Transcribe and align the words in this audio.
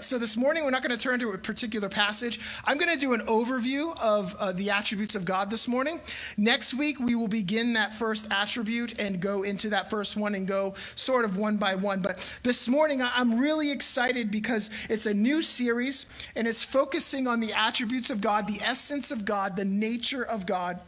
right, 0.00 0.04
so 0.04 0.18
this 0.18 0.34
morning 0.34 0.64
we're 0.64 0.70
not 0.70 0.82
going 0.82 0.96
to 0.96 1.02
turn 1.02 1.20
to 1.20 1.28
a 1.32 1.36
particular 1.36 1.90
passage. 1.90 2.40
I'm 2.64 2.78
going 2.78 2.90
to 2.90 2.98
do 2.98 3.12
an 3.12 3.20
overview 3.26 3.94
of 3.98 4.34
uh, 4.36 4.52
the 4.52 4.70
attributes 4.70 5.14
of 5.14 5.26
God 5.26 5.50
this 5.50 5.68
morning. 5.68 6.00
Next 6.38 6.72
week 6.72 6.98
we 6.98 7.14
will 7.14 7.28
begin 7.28 7.74
that 7.74 7.92
first 7.92 8.26
attribute 8.30 8.98
and 8.98 9.20
go 9.20 9.42
into 9.42 9.68
that 9.68 9.90
first 9.90 10.16
one 10.16 10.34
and 10.34 10.46
go 10.48 10.74
sort 10.94 11.26
of 11.26 11.36
one 11.36 11.58
by 11.58 11.74
one. 11.74 12.00
But 12.00 12.40
this 12.42 12.66
morning 12.66 13.02
I'm 13.02 13.38
really 13.38 13.70
excited 13.70 14.30
because 14.30 14.70
it's 14.88 15.04
a 15.04 15.12
new 15.12 15.42
series 15.42 16.06
and 16.34 16.46
it's 16.48 16.62
focusing 16.62 17.26
on 17.26 17.40
the 17.40 17.52
attributes 17.52 18.08
of 18.08 18.22
God, 18.22 18.46
the 18.46 18.60
essence 18.62 19.10
of 19.10 19.26
God, 19.26 19.54
the 19.54 19.66
nature 19.66 20.24
of 20.24 20.46
God. 20.46 20.80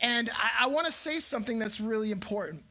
And 0.00 0.30
I, 0.30 0.64
I 0.64 0.66
want 0.68 0.86
to 0.86 0.92
say 0.92 1.18
something 1.18 1.58
that's 1.58 1.78
really 1.78 2.10
important 2.10 2.62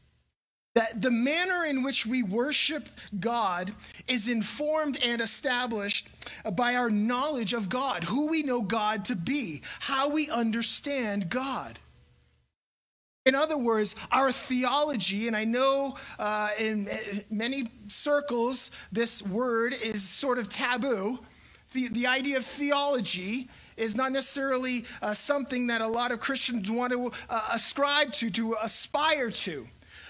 that 0.75 1.01
the 1.01 1.09
manner 1.11 1.63
in 1.65 1.83
which 1.83 2.05
we 2.05 2.21
worship 2.21 2.89
God 3.17 3.71
is 4.07 4.27
informed 4.27 5.01
and 5.01 5.21
established 5.21 6.09
by 6.53 6.75
our 6.75 6.89
knowledge 6.89 7.53
of 7.53 7.69
God, 7.69 8.03
who 8.03 8.27
we 8.27 8.43
know 8.43 8.61
God 8.61 9.05
to 9.05 9.15
be, 9.15 9.61
how 9.79 10.09
we 10.09 10.29
understand 10.29 11.29
God. 11.29 11.79
In 13.25 13.33
other 13.33 13.57
words, 13.57 13.95
our 14.11 14.31
theology, 14.31 15.27
and 15.27 15.35
I 15.35 15.45
know 15.45 15.95
uh, 16.19 16.49
in 16.59 16.89
many 17.31 17.65
circles 17.87 18.69
this 18.91 19.23
word 19.23 19.73
is 19.73 20.03
sort 20.03 20.37
of 20.37 20.49
taboo. 20.49 21.19
The, 21.73 21.87
the 21.87 22.05
idea 22.05 22.37
of 22.37 22.45
theology 22.45 23.49
is 23.77 23.95
not 23.95 24.11
necessarily 24.11 24.85
uh, 25.01 25.13
something 25.13 25.67
that 25.67 25.81
a 25.81 25.87
lot 25.87 26.11
of 26.11 26.19
Christians 26.19 26.69
want 26.69 26.93
to 26.93 27.11
uh, 27.29 27.47
ascribe 27.51 28.11
to, 28.13 28.29
to 28.31 28.55
aspire 28.61 29.31
to 29.31 29.67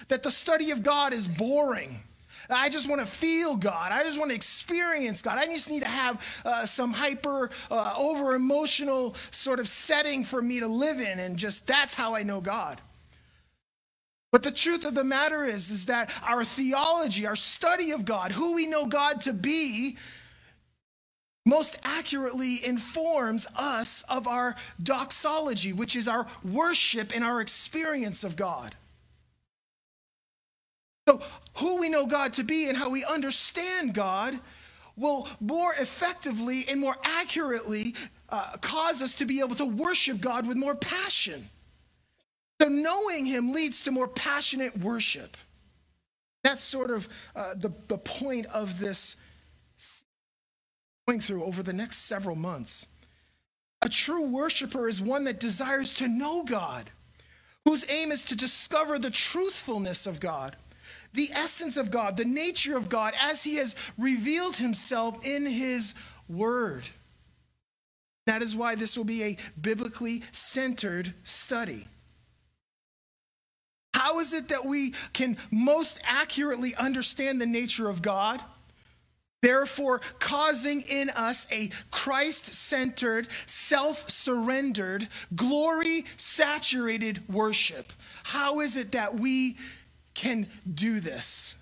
that 0.08 0.22
the 0.22 0.30
study 0.30 0.70
of 0.70 0.82
God 0.82 1.12
is 1.12 1.28
boring. 1.28 2.02
I 2.48 2.68
just 2.68 2.88
want 2.88 3.00
to 3.00 3.06
feel 3.06 3.56
God. 3.56 3.92
I 3.92 4.04
just 4.04 4.18
want 4.18 4.30
to 4.30 4.34
experience 4.34 5.22
God. 5.22 5.38
I 5.38 5.46
just 5.46 5.70
need 5.70 5.82
to 5.82 5.88
have 5.88 6.42
uh, 6.44 6.66
some 6.66 6.92
hyper, 6.92 7.50
uh, 7.70 7.94
over 7.96 8.34
emotional 8.34 9.14
sort 9.30 9.58
of 9.58 9.66
setting 9.66 10.24
for 10.24 10.40
me 10.40 10.60
to 10.60 10.68
live 10.68 11.00
in, 11.00 11.18
and 11.18 11.36
just 11.36 11.66
that's 11.66 11.94
how 11.94 12.14
I 12.14 12.22
know 12.22 12.40
God. 12.40 12.80
But 14.32 14.42
the 14.42 14.50
truth 14.50 14.84
of 14.84 14.94
the 14.94 15.04
matter 15.04 15.44
is, 15.44 15.70
is 15.70 15.86
that 15.86 16.10
our 16.22 16.44
theology, 16.44 17.26
our 17.26 17.36
study 17.36 17.90
of 17.92 18.04
God, 18.04 18.32
who 18.32 18.52
we 18.52 18.66
know 18.66 18.86
God 18.86 19.20
to 19.22 19.32
be, 19.32 19.96
most 21.46 21.78
accurately 21.84 22.64
informs 22.64 23.46
us 23.56 24.02
of 24.08 24.26
our 24.26 24.56
doxology, 24.82 25.72
which 25.72 25.94
is 25.94 26.08
our 26.08 26.26
worship 26.44 27.14
and 27.14 27.24
our 27.24 27.40
experience 27.40 28.24
of 28.24 28.36
God. 28.36 28.74
So, 31.08 31.20
who 31.54 31.76
we 31.76 31.88
know 31.88 32.06
God 32.06 32.32
to 32.34 32.44
be 32.44 32.68
and 32.68 32.76
how 32.76 32.88
we 32.88 33.04
understand 33.04 33.94
God 33.94 34.38
will 34.96 35.28
more 35.40 35.72
effectively 35.74 36.64
and 36.68 36.80
more 36.80 36.96
accurately 37.04 37.94
uh, 38.28 38.56
cause 38.60 39.02
us 39.02 39.14
to 39.16 39.24
be 39.24 39.40
able 39.40 39.54
to 39.56 39.66
worship 39.66 40.20
God 40.20 40.46
with 40.46 40.56
more 40.56 40.74
passion. 40.74 41.48
So, 42.60 42.68
knowing 42.68 43.24
Him 43.26 43.52
leads 43.52 43.82
to 43.84 43.92
more 43.92 44.08
passionate 44.08 44.76
worship. 44.78 45.36
That's 46.42 46.62
sort 46.62 46.90
of 46.90 47.08
uh, 47.34 47.54
the, 47.54 47.72
the 47.88 47.98
point 47.98 48.46
of 48.46 48.78
this 48.80 49.16
going 51.06 51.20
through 51.20 51.44
over 51.44 51.62
the 51.62 51.72
next 51.72 51.98
several 51.98 52.36
months. 52.36 52.86
A 53.82 53.88
true 53.88 54.22
worshiper 54.22 54.88
is 54.88 55.00
one 55.00 55.24
that 55.24 55.38
desires 55.38 55.92
to 55.94 56.08
know 56.08 56.42
God, 56.42 56.90
whose 57.64 57.84
aim 57.88 58.10
is 58.10 58.24
to 58.24 58.36
discover 58.36 58.98
the 58.98 59.10
truthfulness 59.10 60.06
of 60.06 60.18
God 60.18 60.56
the 61.16 61.30
essence 61.32 61.76
of 61.76 61.90
God, 61.90 62.16
the 62.16 62.24
nature 62.24 62.76
of 62.76 62.88
God, 62.88 63.14
as 63.20 63.42
He 63.42 63.56
has 63.56 63.74
revealed 63.98 64.56
Himself 64.56 65.26
in 65.26 65.46
His 65.46 65.94
Word. 66.28 66.88
That 68.26 68.42
is 68.42 68.56
why 68.56 68.74
this 68.74 68.96
will 68.96 69.04
be 69.04 69.22
a 69.22 69.36
biblically 69.60 70.22
centered 70.32 71.14
study. 71.24 71.86
How 73.94 74.18
is 74.18 74.32
it 74.32 74.48
that 74.48 74.66
we 74.66 74.92
can 75.14 75.36
most 75.50 76.00
accurately 76.04 76.74
understand 76.74 77.40
the 77.40 77.46
nature 77.46 77.88
of 77.88 78.02
God? 78.02 78.42
Therefore, 79.42 80.00
causing 80.18 80.82
in 80.82 81.08
us 81.10 81.46
a 81.52 81.70
Christ 81.90 82.46
centered, 82.52 83.28
self 83.46 84.10
surrendered, 84.10 85.08
glory 85.34 86.04
saturated 86.16 87.28
worship. 87.28 87.92
How 88.24 88.60
is 88.60 88.76
it 88.76 88.92
that 88.92 89.20
we 89.20 89.56
can 90.16 90.48
do 90.74 90.98
this? 90.98 91.54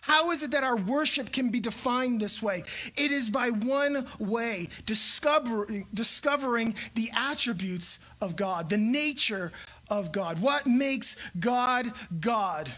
How 0.00 0.30
is 0.30 0.42
it 0.42 0.52
that 0.52 0.64
our 0.64 0.76
worship 0.76 1.32
can 1.32 1.50
be 1.50 1.60
defined 1.60 2.22
this 2.22 2.40
way? 2.42 2.64
It 2.96 3.10
is 3.10 3.28
by 3.28 3.50
one 3.50 4.06
way, 4.18 4.68
discovering, 4.86 5.86
discovering 5.92 6.74
the 6.94 7.10
attributes 7.14 7.98
of 8.22 8.34
God, 8.34 8.70
the 8.70 8.78
nature 8.78 9.52
of 9.90 10.10
God. 10.10 10.38
What 10.40 10.66
makes 10.66 11.16
God 11.38 11.92
God? 12.20 12.70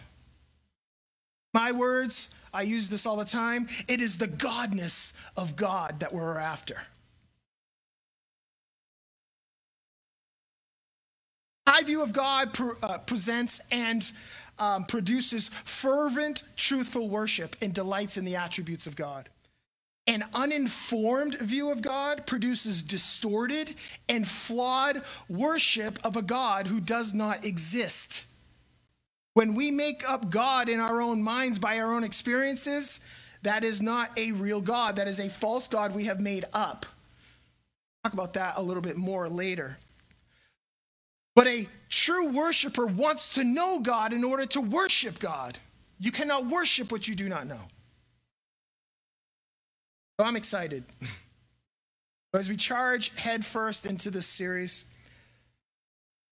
My 1.55 1.71
words, 1.71 2.31
I 2.53 2.63
use 2.63 2.89
this 2.89 3.07
all 3.07 3.17
the 3.17 3.25
time. 3.25 3.69
It 3.87 4.01
is 4.01 4.19
the 4.19 4.27
godness 4.29 5.13
of 5.37 5.55
God 5.55 6.01
that 6.01 6.13
we're 6.13 6.37
after. 6.37 6.83
My 11.65 11.83
view 11.83 12.03
of 12.03 12.13
God 12.13 12.53
pre- 12.53 12.75
uh, 12.83 12.99
presents 12.99 13.61
and 13.71 14.11
um, 14.61 14.85
produces 14.85 15.49
fervent, 15.65 16.45
truthful 16.57 17.09
worship 17.09 17.57
and 17.61 17.75
delights 17.75 18.17
in 18.17 18.25
the 18.25 18.37
attributes 18.37 18.87
of 18.87 18.95
God. 18.95 19.29
An 20.07 20.25
uninformed 20.35 21.39
view 21.39 21.71
of 21.71 21.83
God 21.83 22.27
produces 22.27 22.83
distorted 22.83 23.75
and 24.09 24.27
flawed 24.27 25.03
worship 25.29 25.99
of 26.05 26.17
a 26.17 26.23
God 26.23 26.67
who 26.67 26.81
does 26.81 27.15
not 27.15 27.45
exist. 27.45 28.25
When 29.35 29.55
we 29.55 29.71
make 29.71 30.09
up 30.09 30.31
God 30.31 30.69
in 30.69 30.81
our 30.81 31.01
own 31.01 31.23
minds 31.23 31.59
by 31.59 31.79
our 31.79 31.95
own 31.95 32.05
experiences, 32.05 33.01
that 33.43 33.65
is 33.65 33.81
not 33.81 34.17
a 34.19 34.33
real 34.33 34.61
God. 34.61 34.97
That 34.97 35.09
is 35.09 35.21
a 35.21 35.29
false 35.29 35.69
God 35.69 35.95
we 35.95 36.05
have 36.05 36.21
made 36.21 36.45
up. 36.53 36.87
Talk 38.05 38.13
about 38.13 38.33
that 38.35 38.55
a 38.57 38.63
little 38.63 38.83
bit 38.83 38.97
more 38.97 39.29
later. 39.29 39.79
But 41.35 41.47
a 41.47 41.69
true 41.89 42.29
worshiper 42.29 42.87
wants 42.87 43.35
to 43.35 43.45
know 43.45 43.81
God 43.81 44.13
in 44.13 44.25
order 44.25 44.47
to 44.47 44.61
worship 44.61 45.19
God. 45.19 45.59
You 45.99 46.11
cannot 46.11 46.47
worship 46.47 46.91
what 46.91 47.07
you 47.07 47.15
do 47.15 47.29
not 47.29 47.47
know. 47.47 47.61
So 50.19 50.27
I'm 50.27 50.37
excited. 50.37 50.85
As 52.35 52.49
we 52.49 52.57
charge 52.57 53.17
headfirst 53.17 53.87
into 53.87 54.11
this 54.11 54.27
series, 54.27 54.85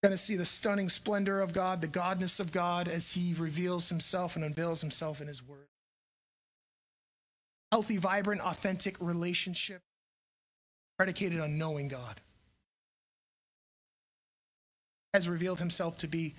we're 0.02 0.10
going 0.10 0.16
to 0.16 0.22
see 0.22 0.36
the 0.36 0.44
stunning 0.44 0.88
splendor 0.88 1.40
of 1.40 1.52
God, 1.52 1.80
the 1.80 1.88
godness 1.88 2.38
of 2.38 2.52
God 2.52 2.86
as 2.86 3.12
he 3.12 3.34
reveals 3.36 3.88
himself 3.88 4.36
and 4.36 4.44
unveils 4.44 4.80
himself 4.80 5.20
in 5.20 5.26
his 5.26 5.46
word. 5.46 5.66
Healthy, 7.72 7.96
vibrant, 7.96 8.40
authentic 8.42 8.96
relationship 9.00 9.82
predicated 10.96 11.40
on 11.40 11.58
knowing 11.58 11.88
God 11.88 12.20
has 15.14 15.28
revealed 15.28 15.58
himself 15.58 15.98
to 15.98 16.08
be 16.08 16.34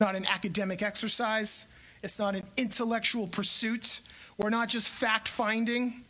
not 0.00 0.16
an 0.16 0.26
academic 0.26 0.82
exercise, 0.82 1.66
it's 2.02 2.18
not 2.18 2.34
an 2.34 2.42
intellectual 2.56 3.26
pursuit. 3.26 4.00
We're 4.36 4.50
not 4.50 4.68
just 4.68 4.88
fact 4.88 5.28
finding. 5.28 6.04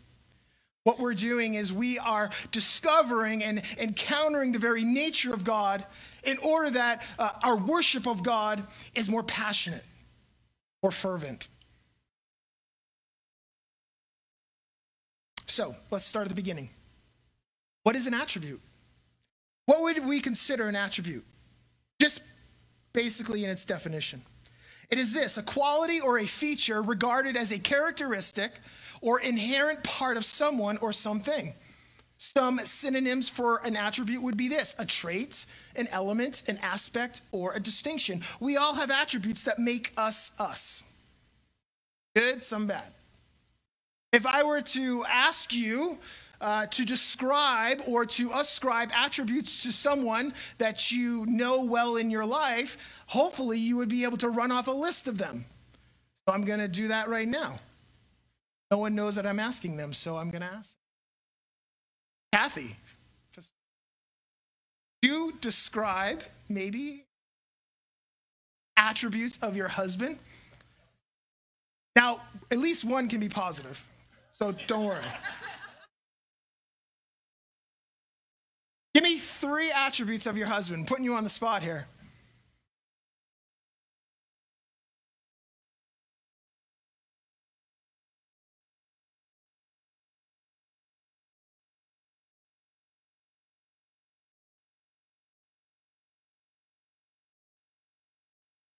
What 0.82 0.98
we're 0.98 1.14
doing 1.14 1.54
is 1.54 1.72
we 1.72 1.98
are 1.98 2.30
discovering 2.50 3.42
and 3.44 3.62
encountering 3.78 4.52
the 4.52 4.58
very 4.58 4.84
nature 4.84 5.32
of 5.32 5.44
God 5.44 5.84
in 6.24 6.36
order 6.38 6.70
that 6.70 7.06
uh, 7.18 7.30
our 7.42 7.56
worship 7.56 8.06
of 8.06 8.22
God 8.22 8.66
is 8.94 9.08
more 9.08 9.22
passionate 9.22 9.84
or 10.82 10.90
fervent. 10.90 11.48
So 15.46 15.76
let's 15.92 16.04
start 16.04 16.24
at 16.24 16.30
the 16.30 16.34
beginning. 16.34 16.68
What 17.84 17.94
is 17.94 18.06
an 18.06 18.14
attribute? 18.14 18.60
What 19.66 19.82
would 19.82 20.04
we 20.06 20.20
consider 20.20 20.68
an 20.68 20.76
attribute? 20.76 21.24
Just 22.00 22.22
basically 22.92 23.44
in 23.44 23.50
its 23.50 23.64
definition. 23.64 24.22
It 24.90 24.98
is 24.98 25.12
this 25.12 25.38
a 25.38 25.42
quality 25.42 26.00
or 26.00 26.18
a 26.18 26.26
feature 26.26 26.82
regarded 26.82 27.36
as 27.36 27.50
a 27.50 27.58
characteristic 27.58 28.52
or 29.00 29.20
inherent 29.20 29.82
part 29.82 30.16
of 30.16 30.24
someone 30.24 30.76
or 30.78 30.92
something. 30.92 31.54
Some 32.16 32.58
synonyms 32.60 33.28
for 33.28 33.60
an 33.64 33.76
attribute 33.76 34.22
would 34.22 34.36
be 34.36 34.48
this 34.48 34.76
a 34.78 34.86
trait, 34.86 35.46
an 35.76 35.88
element, 35.90 36.42
an 36.46 36.58
aspect, 36.58 37.22
or 37.32 37.54
a 37.54 37.60
distinction. 37.60 38.22
We 38.40 38.56
all 38.56 38.74
have 38.74 38.90
attributes 38.90 39.44
that 39.44 39.58
make 39.58 39.92
us 39.96 40.32
us. 40.38 40.84
Good, 42.14 42.42
some 42.42 42.66
bad. 42.66 42.92
If 44.12 44.26
I 44.26 44.44
were 44.44 44.60
to 44.60 45.04
ask 45.06 45.52
you, 45.52 45.98
uh, 46.44 46.66
to 46.66 46.84
describe 46.84 47.80
or 47.86 48.04
to 48.04 48.30
ascribe 48.34 48.90
attributes 48.94 49.62
to 49.62 49.72
someone 49.72 50.34
that 50.58 50.90
you 50.90 51.24
know 51.24 51.64
well 51.64 51.96
in 51.96 52.10
your 52.10 52.26
life, 52.26 52.76
hopefully 53.06 53.58
you 53.58 53.78
would 53.78 53.88
be 53.88 54.04
able 54.04 54.18
to 54.18 54.28
run 54.28 54.52
off 54.52 54.68
a 54.68 54.70
list 54.70 55.08
of 55.08 55.16
them. 55.16 55.46
So 56.16 56.34
I'm 56.34 56.44
going 56.44 56.58
to 56.58 56.68
do 56.68 56.88
that 56.88 57.08
right 57.08 57.26
now. 57.26 57.54
No 58.70 58.76
one 58.76 58.94
knows 58.94 59.14
that 59.14 59.26
I'm 59.26 59.40
asking 59.40 59.78
them, 59.78 59.94
so 59.94 60.18
I'm 60.18 60.28
going 60.28 60.42
to 60.42 60.48
ask. 60.48 60.76
Kathy, 62.30 62.76
you 65.00 65.32
describe 65.40 66.24
maybe 66.50 67.04
attributes 68.76 69.38
of 69.40 69.56
your 69.56 69.68
husband. 69.68 70.18
Now, 71.96 72.20
at 72.50 72.58
least 72.58 72.84
one 72.84 73.08
can 73.08 73.20
be 73.20 73.30
positive, 73.30 73.82
so 74.32 74.54
don't 74.66 74.84
worry. 74.84 75.00
Give 78.94 79.02
me 79.02 79.18
three 79.18 79.72
attributes 79.72 80.24
of 80.24 80.38
your 80.38 80.46
husband, 80.46 80.86
putting 80.86 81.04
you 81.04 81.14
on 81.14 81.24
the 81.24 81.30
spot 81.30 81.64
here. 81.64 81.88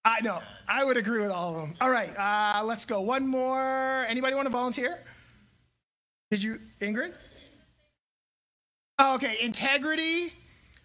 I 0.06 0.22
know. 0.22 0.42
I 0.68 0.86
would 0.86 0.96
agree 0.98 1.20
with 1.20 1.32
all 1.32 1.56
of 1.56 1.62
them. 1.62 1.76
All 1.82 1.90
right, 1.90 2.16
uh, 2.18 2.64
let's 2.64 2.86
go. 2.86 3.02
One 3.02 3.28
more. 3.28 4.06
Anybody 4.08 4.36
want 4.36 4.46
to 4.46 4.52
volunteer? 4.52 5.00
Did 6.32 6.42
you, 6.42 6.60
Ingrid? 6.80 7.14
Oh, 8.98 9.16
okay, 9.16 9.38
integrity, 9.42 10.32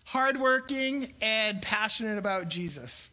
hardworking, 0.06 1.14
and 1.20 1.62
passionate 1.62 2.18
about 2.18 2.48
Jesus. 2.48 3.10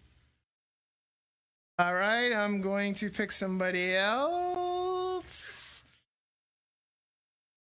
All 1.77 1.93
right, 1.93 2.33
I'm 2.33 2.61
going 2.61 2.95
to 2.95 3.09
pick 3.11 3.31
somebody 3.31 3.95
else. 3.95 5.83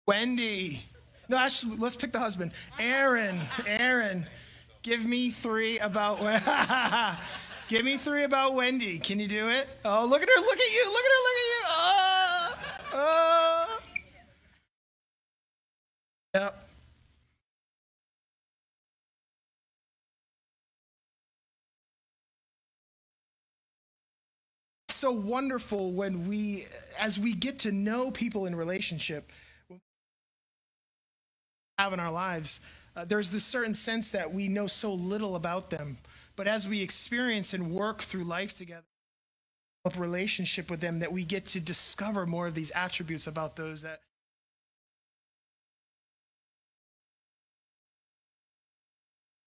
Wendy. 0.06 0.82
No, 1.28 1.37
actually, 1.37 1.76
let's 1.76 1.96
pick 1.96 2.12
the 2.12 2.19
husband. 2.19 2.52
Aaron. 2.78 3.38
Aaron. 3.67 4.26
Give 4.82 5.05
me 5.05 5.31
three 5.31 5.78
about. 5.78 6.19
Give 7.69 7.84
me 7.84 7.99
three 7.99 8.25
about 8.25 8.55
Wendy. 8.55 8.99
Can 8.99 9.20
you 9.20 9.28
do 9.28 9.49
it? 9.50 9.69
Oh, 9.84 10.06
look 10.06 10.22
at 10.22 10.28
her. 10.28 10.40
Look 10.40 10.58
at 10.58 10.72
you. 10.72 10.90
Look 10.90 11.05
at 11.05 11.11
her. 11.12 11.22
Look 11.26 11.37
at 11.37 11.46
you. 11.46 11.62
Oh. 11.69 12.55
Oh. 12.94 13.78
Yep. 16.34 16.69
So 25.00 25.11
wonderful 25.11 25.93
when 25.93 26.29
we, 26.29 26.67
as 26.99 27.19
we 27.19 27.35
get 27.35 27.61
to 27.61 27.73
know 27.73 28.11
people 28.11 28.44
in 28.44 28.55
relationship, 28.55 29.32
have 31.79 31.94
in 31.94 32.00
our 32.00 32.12
lives, 32.12 32.61
uh, 32.94 33.06
there's 33.06 33.31
this 33.31 33.44
certain 33.44 33.73
sense 33.73 34.11
that 34.11 34.35
we 34.35 34.47
know 34.47 34.67
so 34.67 34.93
little 34.93 35.37
about 35.37 35.70
them. 35.70 35.97
But 36.37 36.47
as 36.47 36.69
we 36.69 36.82
experience 36.82 37.55
and 37.55 37.70
work 37.73 38.02
through 38.02 38.25
life 38.25 38.56
together, 38.56 38.85
a 39.85 39.99
relationship 39.99 40.70
with 40.70 40.81
them, 40.81 40.99
that 40.99 41.11
we 41.11 41.25
get 41.25 41.46
to 41.46 41.61
discover 41.61 42.26
more 42.26 42.46
of 42.46 42.55
these 42.55 42.70
attributes 42.73 43.26
about 43.26 43.56
those 43.56 43.81
that. 43.81 44.03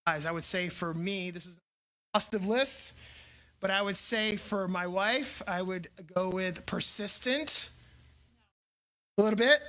I 0.05 0.31
would 0.31 0.43
say 0.43 0.69
for 0.69 0.93
me, 0.93 1.29
this 1.29 1.45
is 1.45 1.55
a 1.55 2.17
exhaustive 2.17 2.47
list. 2.47 2.93
But 3.63 3.71
I 3.71 3.81
would 3.81 3.95
say 3.95 4.35
for 4.35 4.67
my 4.67 4.87
wife, 4.87 5.41
I 5.47 5.61
would 5.61 5.87
go 6.13 6.27
with 6.27 6.65
persistent. 6.65 7.69
A 9.17 9.21
little 9.21 9.37
bit. 9.37 9.61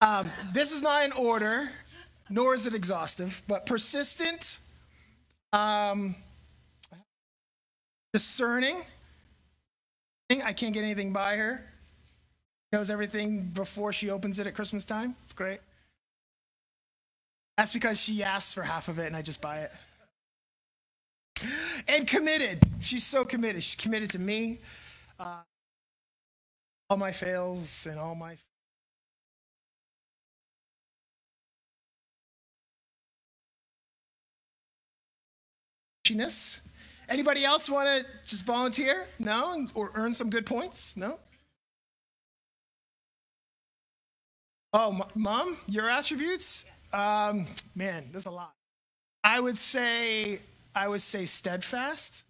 Um, 0.00 0.26
this 0.54 0.72
is 0.72 0.80
not 0.80 1.04
in 1.04 1.12
order, 1.12 1.68
nor 2.30 2.54
is 2.54 2.66
it 2.66 2.74
exhaustive, 2.74 3.42
but 3.46 3.66
persistent, 3.66 4.56
um, 5.52 6.14
discerning. 8.14 8.80
I 10.30 10.54
can't 10.54 10.72
get 10.72 10.82
anything 10.82 11.12
by 11.12 11.36
her. 11.36 11.62
Knows 12.72 12.88
everything 12.88 13.50
before 13.50 13.92
she 13.92 14.08
opens 14.08 14.38
it 14.38 14.46
at 14.46 14.54
Christmas 14.54 14.86
time. 14.86 15.14
It's 15.24 15.34
great. 15.34 15.60
That's 17.58 17.74
because 17.74 18.00
she 18.00 18.22
asks 18.22 18.54
for 18.54 18.62
half 18.62 18.88
of 18.88 18.98
it 18.98 19.08
and 19.08 19.14
I 19.14 19.20
just 19.20 19.42
buy 19.42 19.58
it 19.58 19.72
and 21.88 22.06
committed. 22.06 22.60
She's 22.80 23.04
so 23.04 23.24
committed. 23.24 23.62
She's 23.62 23.74
committed 23.74 24.10
to 24.10 24.18
me, 24.18 24.58
uh, 25.18 25.40
all 26.88 26.96
my 26.96 27.12
fails 27.12 27.86
and 27.90 27.98
all 27.98 28.14
my. 28.14 28.36
Anybody 37.08 37.44
else 37.44 37.68
want 37.68 37.88
to 37.88 38.06
just 38.26 38.46
volunteer? 38.46 39.06
No? 39.18 39.66
Or 39.74 39.90
earn 39.94 40.14
some 40.14 40.30
good 40.30 40.46
points? 40.46 40.96
No? 40.96 41.18
Oh, 44.72 45.06
mom, 45.14 45.56
your 45.66 45.88
attributes? 45.88 46.64
Um, 46.92 47.46
man, 47.74 48.04
there's 48.12 48.26
a 48.26 48.30
lot. 48.30 48.52
I 49.24 49.40
would 49.40 49.58
say 49.58 50.40
I 50.76 50.88
would 50.88 51.00
say 51.00 51.24
steadfast. 51.24 52.22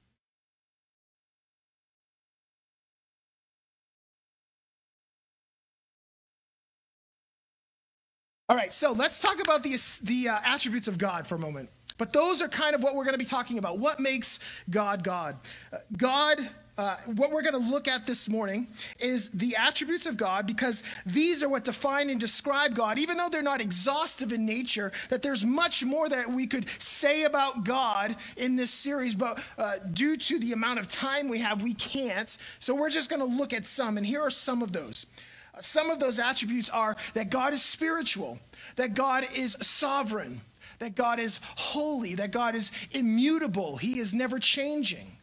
All 8.48 8.56
right, 8.56 8.72
so 8.72 8.92
let's 8.92 9.20
talk 9.20 9.42
about 9.42 9.64
the, 9.64 9.76
the 10.04 10.28
uh, 10.28 10.38
attributes 10.44 10.86
of 10.86 10.96
God 10.96 11.26
for 11.26 11.34
a 11.34 11.38
moment. 11.38 11.68
But 11.98 12.12
those 12.12 12.40
are 12.40 12.46
kind 12.46 12.76
of 12.76 12.82
what 12.84 12.94
we're 12.94 13.02
going 13.02 13.14
to 13.14 13.18
be 13.18 13.24
talking 13.24 13.58
about. 13.58 13.80
What 13.80 13.98
makes 13.98 14.38
God 14.70 15.02
God? 15.02 15.36
Uh, 15.72 15.78
God 15.96 16.38
uh, 16.78 16.96
what 17.06 17.30
we're 17.30 17.42
going 17.42 17.54
to 17.54 17.70
look 17.70 17.88
at 17.88 18.06
this 18.06 18.28
morning 18.28 18.68
is 19.00 19.30
the 19.30 19.56
attributes 19.56 20.04
of 20.04 20.16
God 20.16 20.46
because 20.46 20.82
these 21.06 21.42
are 21.42 21.48
what 21.48 21.64
define 21.64 22.10
and 22.10 22.20
describe 22.20 22.74
God, 22.74 22.98
even 22.98 23.16
though 23.16 23.28
they're 23.30 23.42
not 23.42 23.60
exhaustive 23.60 24.32
in 24.32 24.44
nature, 24.44 24.92
that 25.08 25.22
there's 25.22 25.44
much 25.44 25.84
more 25.84 26.08
that 26.08 26.30
we 26.30 26.46
could 26.46 26.68
say 26.80 27.24
about 27.24 27.64
God 27.64 28.16
in 28.36 28.56
this 28.56 28.70
series, 28.70 29.14
but 29.14 29.42
uh, 29.56 29.76
due 29.92 30.16
to 30.18 30.38
the 30.38 30.52
amount 30.52 30.78
of 30.78 30.88
time 30.88 31.28
we 31.28 31.38
have, 31.38 31.62
we 31.62 31.72
can't. 31.74 32.36
So 32.58 32.74
we're 32.74 32.90
just 32.90 33.08
going 33.08 33.20
to 33.20 33.26
look 33.26 33.52
at 33.54 33.64
some, 33.64 33.96
and 33.96 34.06
here 34.06 34.20
are 34.20 34.30
some 34.30 34.62
of 34.62 34.72
those. 34.72 35.06
Uh, 35.54 35.60
some 35.62 35.88
of 35.88 35.98
those 35.98 36.18
attributes 36.18 36.68
are 36.68 36.96
that 37.14 37.30
God 37.30 37.54
is 37.54 37.62
spiritual, 37.62 38.38
that 38.76 38.92
God 38.92 39.24
is 39.34 39.56
sovereign, 39.62 40.42
that 40.78 40.94
God 40.94 41.20
is 41.20 41.40
holy, 41.56 42.14
that 42.16 42.32
God 42.32 42.54
is 42.54 42.70
immutable, 42.92 43.78
He 43.78 43.98
is 43.98 44.12
never 44.12 44.38
changing. 44.38 45.15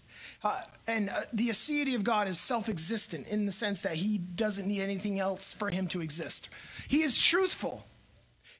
Uh, 0.44 0.60
and 0.88 1.10
uh, 1.10 1.22
the 1.32 1.50
aseity 1.50 1.96
of 1.96 2.04
God 2.04 2.28
is 2.28 2.40
self 2.40 2.68
existent 2.68 3.28
in 3.28 3.46
the 3.46 3.52
sense 3.52 3.82
that 3.84 3.94
he 3.94 4.18
doesn't 4.18 4.68
need 4.68 4.82
anything 4.82 5.20
else 5.20 5.54
for 5.54 5.70
him 5.70 5.88
to 5.88 6.02
exist. 6.02 6.50
He 6.88 7.02
is 7.02 7.18
truthful. 7.24 7.86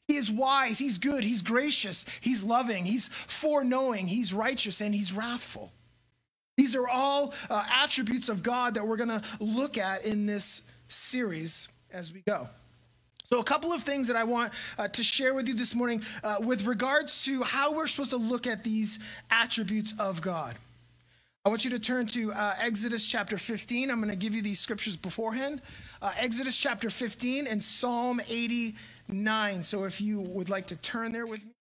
He 0.08 0.16
is 0.16 0.30
wise. 0.30 0.80
He's 0.80 0.98
good. 0.98 1.24
He's 1.24 1.42
gracious. 1.42 2.06
He's 2.22 2.44
loving. 2.44 2.86
He's 2.86 3.08
foreknowing. 3.08 4.08
He's 4.08 4.34
righteous 4.34 4.82
and 4.82 4.94
he's 4.94 5.14
wrathful. 5.14 5.72
These 6.58 6.76
are 6.76 6.88
all 6.88 7.34
uh, 7.50 7.64
attributes 7.72 8.30
of 8.30 8.44
God 8.44 8.76
that 8.76 8.86
we're 8.86 8.98
going 8.98 9.10
to 9.10 9.24
look 9.40 9.78
at 9.78 10.06
in 10.06 10.26
this 10.26 10.62
series 10.88 11.68
as 11.92 12.14
we 12.14 12.22
go. 12.22 12.48
So, 13.24 13.40
a 13.40 13.44
couple 13.44 13.74
of 13.74 13.82
things 13.82 14.08
that 14.10 14.18
I 14.18 14.26
want 14.26 14.54
uh, 14.78 14.90
to 14.90 15.04
share 15.04 15.34
with 15.34 15.48
you 15.48 15.56
this 15.56 15.74
morning 15.74 16.04
uh, 16.24 16.36
with 16.40 16.66
regards 16.66 17.26
to 17.26 17.42
how 17.42 17.74
we're 17.74 17.88
supposed 17.88 18.12
to 18.12 18.18
look 18.18 18.46
at 18.46 18.64
these 18.64 19.00
attributes 19.32 19.94
of 19.98 20.22
God. 20.22 20.56
I 21.46 21.50
want 21.50 21.66
you 21.66 21.72
to 21.72 21.80
turn 21.80 22.08
to 22.08 22.32
uh, 22.32 22.56
Exodus 22.62 23.06
chapter 23.06 23.38
15. 23.38 23.92
I'm 23.92 24.00
going 24.00 24.10
to 24.10 24.16
give 24.16 24.34
you 24.34 24.42
these 24.42 24.62
scriptures 24.62 24.96
beforehand. 24.96 25.62
Uh, 26.02 26.14
Exodus 26.18 26.58
chapter 26.58 26.90
15 26.90 27.48
and 27.48 27.62
Psalm 27.62 28.22
89. 28.30 29.64
So 29.64 29.84
if 29.84 30.00
you 30.00 30.22
would 30.22 30.48
like 30.48 30.68
to 30.68 30.78
turn 30.78 31.12
there 31.12 31.28
with 31.28 31.44
me, 31.44 31.52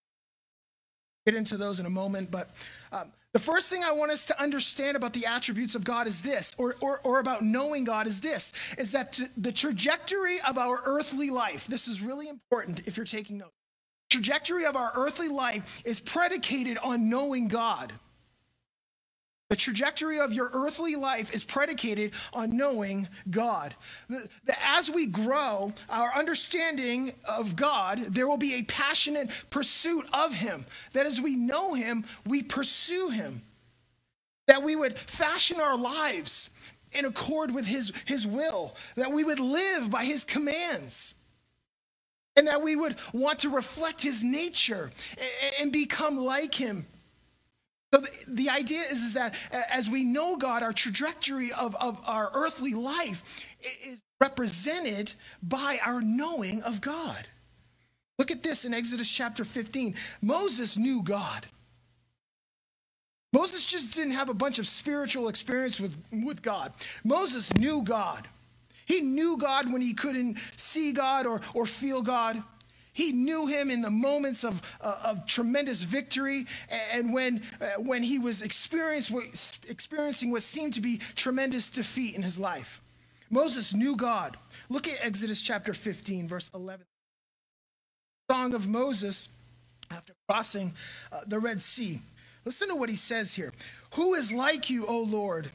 get 1.25 1.35
into 1.35 1.57
those 1.57 1.81
in 1.81 1.85
a 1.85 1.89
moment. 1.89 2.31
But 2.31 2.49
um, 2.93 3.11
the 3.33 3.39
first 3.39 3.69
thing 3.69 3.83
I 3.83 3.91
want 3.91 4.11
us 4.11 4.23
to 4.27 4.41
understand 4.41 4.95
about 4.95 5.11
the 5.11 5.25
attributes 5.25 5.75
of 5.75 5.83
God 5.83 6.07
is 6.07 6.21
this, 6.21 6.55
or, 6.57 6.77
or, 6.79 7.01
or 7.03 7.19
about 7.19 7.41
knowing 7.41 7.83
God 7.83 8.07
is 8.07 8.21
this, 8.21 8.53
is 8.77 8.93
that 8.93 9.13
t- 9.13 9.25
the 9.35 9.51
trajectory 9.51 10.37
of 10.47 10.57
our 10.57 10.81
earthly 10.85 11.29
life, 11.29 11.67
this 11.67 11.89
is 11.89 12.01
really 12.01 12.29
important 12.29 12.87
if 12.87 12.95
you're 12.95 13.05
taking 13.05 13.39
notes. 13.39 13.51
Trajectory 14.09 14.65
of 14.65 14.77
our 14.77 14.93
earthly 14.95 15.27
life 15.27 15.81
is 15.83 15.99
predicated 15.99 16.77
on 16.77 17.09
knowing 17.09 17.49
God. 17.49 17.91
The 19.53 19.57
trajectory 19.57 20.19
of 20.19 20.33
your 20.33 20.49
earthly 20.51 20.95
life 20.95 21.31
is 21.31 21.43
predicated 21.43 22.13
on 22.33 22.57
knowing 22.57 23.07
God. 23.29 23.75
As 24.63 24.89
we 24.89 25.05
grow 25.05 25.71
our 25.91 26.11
understanding 26.15 27.13
of 27.23 27.55
God, 27.55 27.99
there 27.99 28.27
will 28.27 28.37
be 28.37 28.55
a 28.55 28.63
passionate 28.63 29.29
pursuit 29.51 30.07
of 30.11 30.33
Him. 30.33 30.65
That 30.93 31.05
as 31.05 31.21
we 31.21 31.35
know 31.35 31.75
Him, 31.75 32.03
we 32.25 32.41
pursue 32.41 33.09
Him. 33.09 33.43
That 34.47 34.63
we 34.63 34.75
would 34.75 34.97
fashion 34.97 35.61
our 35.61 35.77
lives 35.77 36.49
in 36.91 37.05
accord 37.05 37.53
with 37.53 37.67
his, 37.67 37.93
his 38.05 38.25
will, 38.25 38.75
that 38.95 39.11
we 39.11 39.23
would 39.23 39.39
live 39.39 39.91
by 39.91 40.03
his 40.03 40.25
commands, 40.25 41.13
and 42.35 42.47
that 42.47 42.63
we 42.63 42.75
would 42.75 42.95
want 43.13 43.37
to 43.39 43.49
reflect 43.49 44.01
his 44.01 44.23
nature 44.23 44.89
and, 45.11 45.53
and 45.61 45.71
become 45.71 46.17
like 46.17 46.55
him. 46.55 46.87
So 47.93 47.99
the, 47.99 48.09
the 48.27 48.49
idea 48.49 48.81
is, 48.81 49.03
is 49.03 49.13
that 49.13 49.35
as 49.69 49.87
we 49.87 50.03
know 50.03 50.35
God, 50.35 50.63
our 50.63 50.73
trajectory 50.73 51.51
of, 51.51 51.75
of 51.75 52.01
our 52.07 52.31
earthly 52.33 52.73
life 52.73 53.45
is 53.85 54.01
represented 54.19 55.13
by 55.43 55.79
our 55.85 56.01
knowing 56.01 56.63
of 56.63 56.81
God. 56.81 57.27
Look 58.17 58.31
at 58.31 58.41
this 58.41 58.65
in 58.65 58.73
Exodus 58.73 59.11
chapter 59.11 59.45
15. 59.45 59.93
Moses 60.23 60.75
knew 60.75 61.03
God. 61.03 61.45
Moses 63.31 63.63
just 63.63 63.93
didn't 63.93 64.13
have 64.13 64.29
a 64.29 64.33
bunch 64.33 64.57
of 64.57 64.65
spiritual 64.65 65.27
experience 65.27 65.79
with, 65.79 65.95
with 66.25 66.41
God. 66.41 66.73
Moses 67.03 67.55
knew 67.57 67.83
God. 67.83 68.27
He 68.85 69.01
knew 69.01 69.37
God 69.37 69.71
when 69.71 69.83
he 69.83 69.93
couldn't 69.93 70.37
see 70.55 70.93
God 70.93 71.27
or, 71.27 71.41
or 71.53 71.67
feel 71.67 72.01
God. 72.01 72.41
He 72.93 73.11
knew 73.11 73.47
him 73.47 73.71
in 73.71 73.81
the 73.81 73.89
moments 73.89 74.43
of, 74.43 74.61
uh, 74.79 74.99
of 75.03 75.25
tremendous 75.25 75.81
victory 75.81 76.45
and 76.91 77.11
when, 77.11 77.41
uh, 77.59 77.81
when 77.81 78.03
he 78.03 78.19
was 78.19 78.43
experiencing 78.43 80.31
what 80.31 80.43
seemed 80.43 80.73
to 80.75 80.81
be 80.81 80.99
tremendous 81.15 81.69
defeat 81.69 82.15
in 82.15 82.21
his 82.21 82.39
life. 82.39 82.81
Moses 83.31 83.73
knew 83.73 83.95
God. 83.95 84.37
Look 84.69 84.87
at 84.87 84.99
Exodus 85.01 85.41
chapter 85.41 85.73
15, 85.73 86.27
verse 86.27 86.51
11. 86.53 86.85
Song 88.29 88.53
of 88.53 88.67
Moses 88.67 89.29
after 89.89 90.13
crossing 90.29 90.73
uh, 91.11 91.21
the 91.27 91.39
Red 91.39 91.61
Sea. 91.61 91.99
Listen 92.45 92.67
to 92.69 92.75
what 92.75 92.89
he 92.89 92.95
says 92.95 93.33
here. 93.33 93.53
Who 93.95 94.13
is 94.13 94.31
like 94.31 94.69
you, 94.69 94.85
O 94.85 94.99
Lord, 94.99 95.49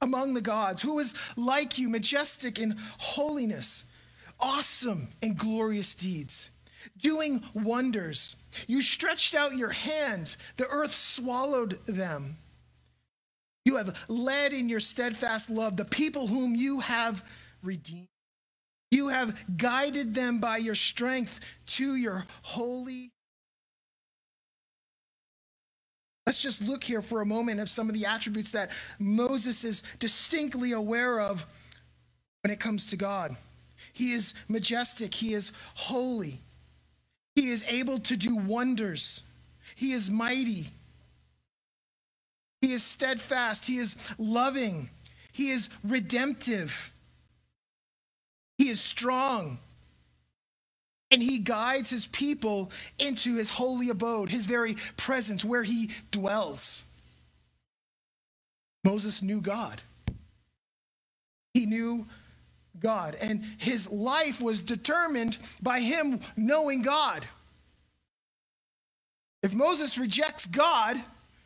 among 0.00 0.34
the 0.34 0.40
gods? 0.40 0.82
Who 0.82 0.98
is 0.98 1.14
like 1.36 1.78
you, 1.78 1.88
majestic 1.88 2.58
in 2.58 2.76
holiness, 2.98 3.84
awesome 4.38 5.08
in 5.20 5.34
glorious 5.34 5.94
deeds? 5.94 6.50
Doing 6.96 7.42
wonders. 7.54 8.36
You 8.66 8.82
stretched 8.82 9.34
out 9.34 9.56
your 9.56 9.70
hand, 9.70 10.36
the 10.56 10.66
earth 10.66 10.92
swallowed 10.92 11.84
them. 11.86 12.36
You 13.64 13.76
have 13.76 14.04
led 14.08 14.52
in 14.52 14.68
your 14.68 14.80
steadfast 14.80 15.50
love 15.50 15.76
the 15.76 15.84
people 15.84 16.26
whom 16.26 16.54
you 16.54 16.80
have 16.80 17.24
redeemed. 17.62 18.08
You 18.90 19.08
have 19.08 19.56
guided 19.56 20.14
them 20.14 20.40
by 20.40 20.56
your 20.56 20.74
strength 20.74 21.40
to 21.66 21.94
your 21.94 22.26
holy. 22.42 23.12
Let's 26.26 26.42
just 26.42 26.62
look 26.62 26.84
here 26.84 27.02
for 27.02 27.20
a 27.20 27.26
moment 27.26 27.60
of 27.60 27.68
some 27.68 27.88
of 27.88 27.94
the 27.94 28.06
attributes 28.06 28.52
that 28.52 28.70
Moses 28.98 29.64
is 29.64 29.82
distinctly 29.98 30.72
aware 30.72 31.20
of 31.20 31.46
when 32.42 32.52
it 32.52 32.60
comes 32.60 32.86
to 32.88 32.96
God. 32.96 33.36
He 33.92 34.12
is 34.12 34.34
majestic, 34.48 35.14
he 35.14 35.34
is 35.34 35.52
holy. 35.74 36.40
He 37.34 37.48
is 37.48 37.64
able 37.68 37.98
to 37.98 38.16
do 38.16 38.36
wonders. 38.36 39.22
He 39.74 39.92
is 39.92 40.10
mighty. 40.10 40.68
He 42.60 42.72
is 42.72 42.82
steadfast. 42.82 43.66
He 43.66 43.78
is 43.78 43.96
loving. 44.18 44.90
He 45.32 45.50
is 45.50 45.68
redemptive. 45.82 46.92
He 48.58 48.68
is 48.68 48.80
strong. 48.80 49.58
And 51.10 51.22
he 51.22 51.38
guides 51.38 51.90
his 51.90 52.06
people 52.06 52.70
into 52.98 53.36
his 53.36 53.50
holy 53.50 53.88
abode, 53.88 54.30
his 54.30 54.46
very 54.46 54.76
presence, 54.96 55.44
where 55.44 55.62
he 55.62 55.90
dwells. 56.12 56.84
Moses 58.84 59.22
knew 59.22 59.40
God. 59.40 59.80
He 61.54 61.66
knew 61.66 62.06
God. 62.78 63.16
And 63.20 63.44
his 63.58 63.90
life 63.90 64.40
was 64.40 64.60
determined 64.60 65.38
by 65.62 65.80
him 65.80 66.20
knowing 66.36 66.82
God. 66.82 67.24
If 69.42 69.54
Moses 69.54 69.98
rejects 69.98 70.46
God, 70.46 70.96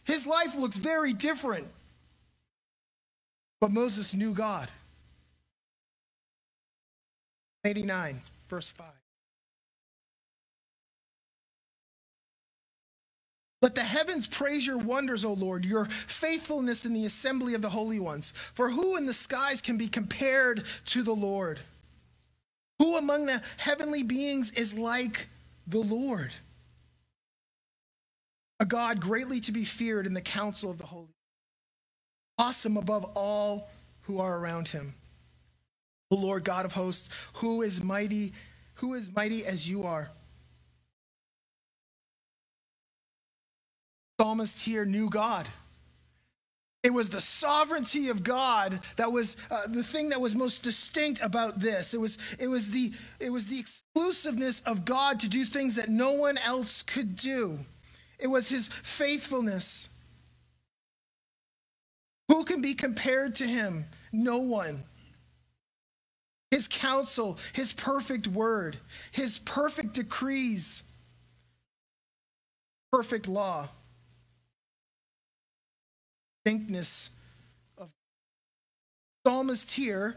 his 0.05 0.27
life 0.27 0.57
looks 0.57 0.77
very 0.77 1.13
different. 1.13 1.67
But 3.61 3.71
Moses 3.71 4.15
knew 4.15 4.35
God. 4.35 4.69
89, 7.65 8.21
verse 8.49 8.71
5. 8.71 8.87
Let 13.65 13.75
the 13.75 13.83
heavens 13.83 14.27
praise 14.27 14.67
your 14.67 14.77
wonders, 14.77 15.25
O 15.25 15.33
Lord, 15.33 15.65
your 15.65 15.87
faithfulness 15.87 16.85
in 16.85 16.93
the 16.93 17.07
assembly 17.07 17.55
of 17.55 17.63
the 17.63 17.71
holy 17.71 17.99
ones. 17.99 18.31
For 18.53 18.69
who 18.69 18.95
in 18.99 19.07
the 19.07 19.15
skies 19.15 19.63
can 19.63 19.79
be 19.79 19.89
compared 19.89 20.65
to 20.85 21.03
the 21.03 21.15
Lord? 21.15 21.61
Who 22.79 22.99
among 22.99 23.25
the 23.25 23.41
heavenly 23.57 24.03
beings 24.03 24.51
is 24.51 24.75
like 24.75 25.31
the 25.67 25.79
Lord? 25.79 26.35
A 28.61 28.67
God 28.67 29.01
greatly 29.01 29.41
to 29.41 29.51
be 29.51 29.65
feared 29.65 30.07
in 30.07 30.13
the 30.13 30.21
council 30.21 30.71
of 30.71 30.77
the 30.77 30.85
holy, 30.85 31.15
awesome 32.37 32.77
above 32.77 33.13
all 33.15 33.71
who 34.03 34.21
are 34.21 34.37
around 34.37 34.69
him. 34.69 34.93
The 36.11 36.19
Lord 36.19 36.45
God 36.45 36.67
of 36.67 36.75
hosts, 36.75 37.09
who 37.37 37.63
is 37.63 37.83
mighty, 37.83 38.35
who 38.75 38.93
is 38.93 39.09
mighty 39.17 39.47
as 39.47 39.67
you 39.67 39.85
are. 39.85 40.11
Psalmist 44.19 44.63
here 44.63 44.85
knew 44.85 45.11
God. 45.11 45.47
It 46.83 46.93
was 46.93 47.09
the 47.09 47.21
sovereignty 47.21 48.11
of 48.11 48.23
God 48.23 48.79
that 48.97 49.11
was 49.11 49.39
uh, 49.51 49.67
the 49.67 49.83
thing 49.83 50.11
that 50.11 50.21
was 50.21 50.35
most 50.37 50.63
distinct 50.63 51.23
about 51.23 51.59
this. 51.59 51.95
It 51.95 52.01
was, 52.01 52.19
it, 52.39 52.47
was 52.47 52.71
the, 52.71 52.93
it 53.19 53.31
was 53.31 53.47
the 53.47 53.59
exclusiveness 53.59 54.61
of 54.61 54.85
God 54.85 55.21
to 55.21 55.29
do 55.29 55.47
things 55.47 55.77
that 55.77 55.89
no 55.89 56.13
one 56.13 56.37
else 56.37 56.83
could 56.83 57.17
do. 57.17 57.59
It 58.19 58.27
was 58.27 58.51
his 58.51 58.69
faithfulness. 58.69 59.89
Who 62.29 62.45
can 62.45 62.61
be 62.61 62.75
compared 62.75 63.35
to 63.37 63.47
him? 63.47 63.87
No 64.13 64.39
one. 64.39 64.85
His 66.51 66.69
counsel, 66.69 67.39
his 67.55 67.73
perfect 67.73 68.29
word, 68.29 68.77
his 69.11 69.39
perfect 69.39 69.95
decrees, 69.95 70.83
perfect 72.93 73.27
law 73.27 73.71
distinctness 76.45 77.11
of 77.79 77.89
psalmist 79.27 79.73
here 79.73 80.17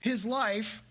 his 0.00 0.26
life 0.26 0.82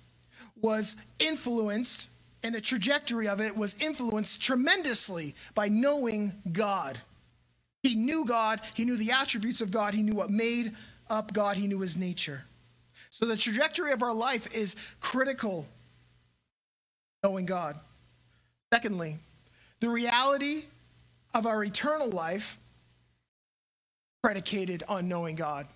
was 0.61 0.95
influenced 1.19 2.09
and 2.41 2.55
the 2.55 2.61
trajectory 2.61 3.27
of 3.27 3.39
it 3.39 3.55
was 3.55 3.75
influenced 3.79 4.41
tremendously 4.41 5.35
by 5.53 5.69
knowing 5.69 6.33
god. 6.51 6.97
He 7.83 7.95
knew 7.95 8.25
god 8.25 8.61
he 8.73 8.83
knew 8.83 8.97
the 8.97 9.11
attributes 9.11 9.61
of 9.61 9.69
god 9.69 9.93
he 9.93 10.01
knew 10.01 10.15
what 10.15 10.31
made 10.31 10.73
up 11.09 11.33
god 11.33 11.57
he 11.57 11.67
knew 11.67 11.79
his 11.81 11.95
nature. 11.95 12.43
So 13.11 13.27
the 13.27 13.37
trajectory 13.37 13.91
of 13.91 14.01
our 14.01 14.13
life 14.13 14.53
is 14.55 14.75
critical 14.99 15.67
knowing 17.23 17.45
god. 17.45 17.77
Secondly 18.73 19.17
the 19.79 19.89
reality 19.89 20.63
of 21.35 21.45
our 21.45 21.63
eternal 21.63 22.09
life 22.09 22.57
predicated 24.23 24.83
on 24.87 25.09
knowing 25.09 25.35
God. 25.35 25.67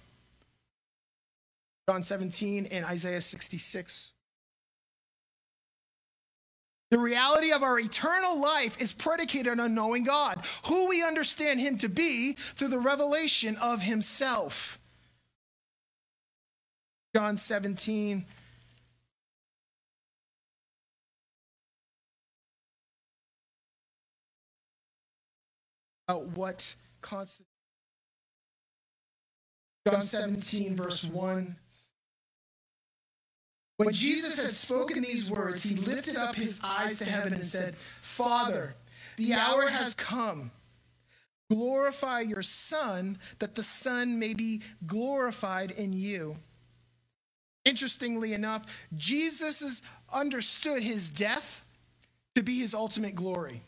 John 1.90 2.02
17 2.02 2.68
and 2.72 2.86
Isaiah 2.86 3.22
66. 3.22 4.14
The 6.90 6.98
reality 6.98 7.52
of 7.52 7.64
our 7.64 7.78
eternal 7.78 8.40
life 8.40 8.80
is 8.80 8.94
predicated 8.94 9.60
on 9.60 9.76
knowing 9.76 10.06
God, 10.06 10.42
who 10.66 10.88
we 10.88 11.04
understand 11.04 11.60
Him 11.60 11.78
to 11.80 11.90
be 11.90 12.34
through 12.56 12.70
the 12.70 12.80
revelation 12.80 13.58
of 13.58 13.82
Himself. 13.82 14.80
John 17.14 17.36
17. 17.36 18.26
About 26.08 26.28
what 26.28 26.76
constitutes 27.02 27.47
John 29.92 30.02
17, 30.02 30.76
verse 30.76 31.04
1. 31.06 31.56
When 33.78 33.94
Jesus 33.94 34.42
had 34.42 34.52
spoken 34.52 35.02
these 35.02 35.30
words, 35.30 35.64
he 35.64 35.76
lifted 35.76 36.16
up 36.16 36.36
his 36.36 36.60
eyes 36.64 36.98
to 37.00 37.06
heaven 37.06 37.34
and 37.34 37.46
said, 37.46 37.78
Father, 37.78 38.76
the 39.18 39.34
hour 39.34 39.68
has 39.68 39.94
come. 39.94 40.52
Glorify 41.50 42.22
your 42.22 42.42
Son, 42.42 43.18
that 43.40 43.56
the 43.56 43.64
Son 43.64 44.20
may 44.20 44.34
be 44.34 44.62
glorified 44.86 45.72
in 45.72 45.94
you. 45.94 46.38
Interestingly 47.64 48.34
enough, 48.34 48.88
Jesus 48.96 49.82
understood 50.12 50.84
his 50.84 51.10
death 51.10 51.64
to 52.36 52.44
be 52.44 52.60
his 52.60 52.74
ultimate 52.74 53.16
glory. 53.16 53.62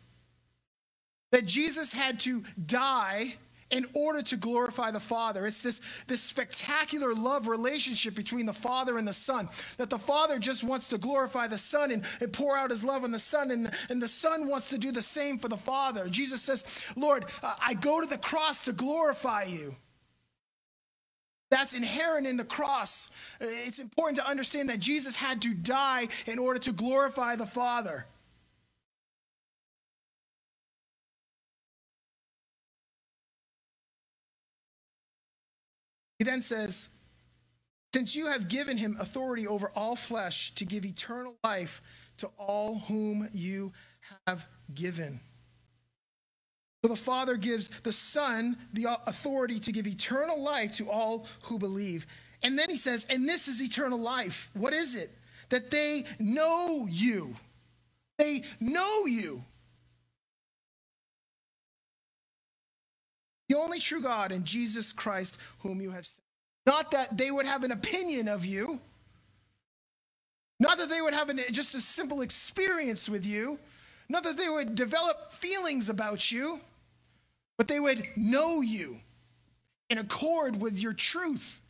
That 1.31 1.45
Jesus 1.45 1.93
had 1.93 2.19
to 2.21 2.43
die 2.65 3.35
in 3.71 3.85
order 3.93 4.21
to 4.21 4.38
glorify 4.38 4.91
the 4.91 4.99
Father. 4.99 5.45
It's 5.45 5.61
this, 5.61 5.81
this 6.07 6.21
spectacular 6.21 7.13
love 7.13 7.47
relationship 7.47 8.15
between 8.15 8.45
the 8.45 8.53
Father 8.53 8.97
and 8.97 9.07
the 9.07 9.13
Son, 9.13 9.49
that 9.77 9.89
the 9.89 9.99
Father 9.99 10.39
just 10.39 10.63
wants 10.63 10.88
to 10.89 10.97
glorify 10.97 11.47
the 11.47 11.57
Son 11.57 11.91
and, 11.91 12.03
and 12.19 12.33
pour 12.33 12.57
out 12.57 12.71
his 12.71 12.83
love 12.83 13.03
on 13.03 13.11
the 13.11 13.19
Son, 13.19 13.51
and, 13.51 13.71
and 13.89 14.01
the 14.01 14.07
Son 14.07 14.47
wants 14.47 14.69
to 14.69 14.77
do 14.77 14.91
the 14.91 15.01
same 15.01 15.38
for 15.38 15.47
the 15.47 15.57
Father. 15.57 16.07
Jesus 16.09 16.41
says, 16.41 16.83
Lord, 16.95 17.25
uh, 17.43 17.55
I 17.63 17.73
go 17.75 18.01
to 18.01 18.07
the 18.07 18.17
cross 18.17 18.65
to 18.65 18.73
glorify 18.73 19.43
you. 19.43 19.75
That's 21.51 21.73
inherent 21.73 22.27
in 22.27 22.38
the 22.38 22.43
cross. 22.43 23.09
It's 23.39 23.79
important 23.79 24.19
to 24.19 24.27
understand 24.27 24.69
that 24.69 24.79
Jesus 24.79 25.15
had 25.15 25.41
to 25.41 25.53
die 25.53 26.07
in 26.27 26.38
order 26.38 26.59
to 26.59 26.71
glorify 26.71 27.35
the 27.35 27.45
Father. 27.45 28.05
He 36.19 36.25
then 36.25 36.41
says, 36.41 36.89
Since 37.93 38.15
you 38.15 38.27
have 38.27 38.47
given 38.49 38.77
him 38.77 38.97
authority 38.99 39.47
over 39.47 39.71
all 39.75 39.95
flesh 39.95 40.53
to 40.55 40.65
give 40.65 40.85
eternal 40.85 41.35
life 41.43 41.81
to 42.17 42.27
all 42.38 42.79
whom 42.79 43.27
you 43.33 43.71
have 44.27 44.45
given. 44.73 45.19
So 46.83 46.89
the 46.89 46.95
Father 46.97 47.35
gives 47.35 47.67
the 47.81 47.91
Son 47.91 48.57
the 48.73 48.88
authority 49.07 49.59
to 49.61 49.71
give 49.71 49.88
eternal 49.88 50.41
life 50.41 50.75
to 50.75 50.89
all 50.89 51.25
who 51.43 51.57
believe. 51.57 52.05
And 52.41 52.57
then 52.57 52.69
he 52.69 52.77
says, 52.77 53.05
and 53.09 53.27
this 53.27 53.47
is 53.47 53.61
eternal 53.61 53.99
life. 53.99 54.49
What 54.53 54.73
is 54.73 54.95
it? 54.95 55.11
That 55.49 55.71
they 55.71 56.05
know 56.19 56.88
you. 56.89 57.33
They 58.17 58.43
know 58.59 59.05
you. 59.05 59.43
The 63.49 63.57
only 63.57 63.79
true 63.79 64.01
God 64.01 64.31
and 64.31 64.45
Jesus 64.45 64.93
Christ, 64.93 65.37
whom 65.59 65.81
you 65.81 65.91
have 65.91 66.05
sent. 66.05 66.23
Not 66.65 66.91
that 66.91 67.17
they 67.17 67.31
would 67.31 67.47
have 67.47 67.63
an 67.63 67.71
opinion 67.71 68.27
of 68.27 68.45
you, 68.45 68.79
not 70.59 70.77
that 70.77 70.89
they 70.89 71.01
would 71.01 71.13
have 71.13 71.29
an, 71.29 71.41
just 71.51 71.73
a 71.73 71.81
simple 71.81 72.21
experience 72.21 73.09
with 73.09 73.25
you, 73.25 73.57
not 74.07 74.23
that 74.23 74.37
they 74.37 74.49
would 74.49 74.75
develop 74.75 75.31
feelings 75.31 75.89
about 75.89 76.31
you, 76.31 76.59
but 77.57 77.67
they 77.67 77.79
would 77.79 78.03
know 78.15 78.61
you 78.61 78.97
in 79.89 79.97
accord 79.97 80.61
with 80.61 80.77
your 80.77 80.93
truth 80.93 81.61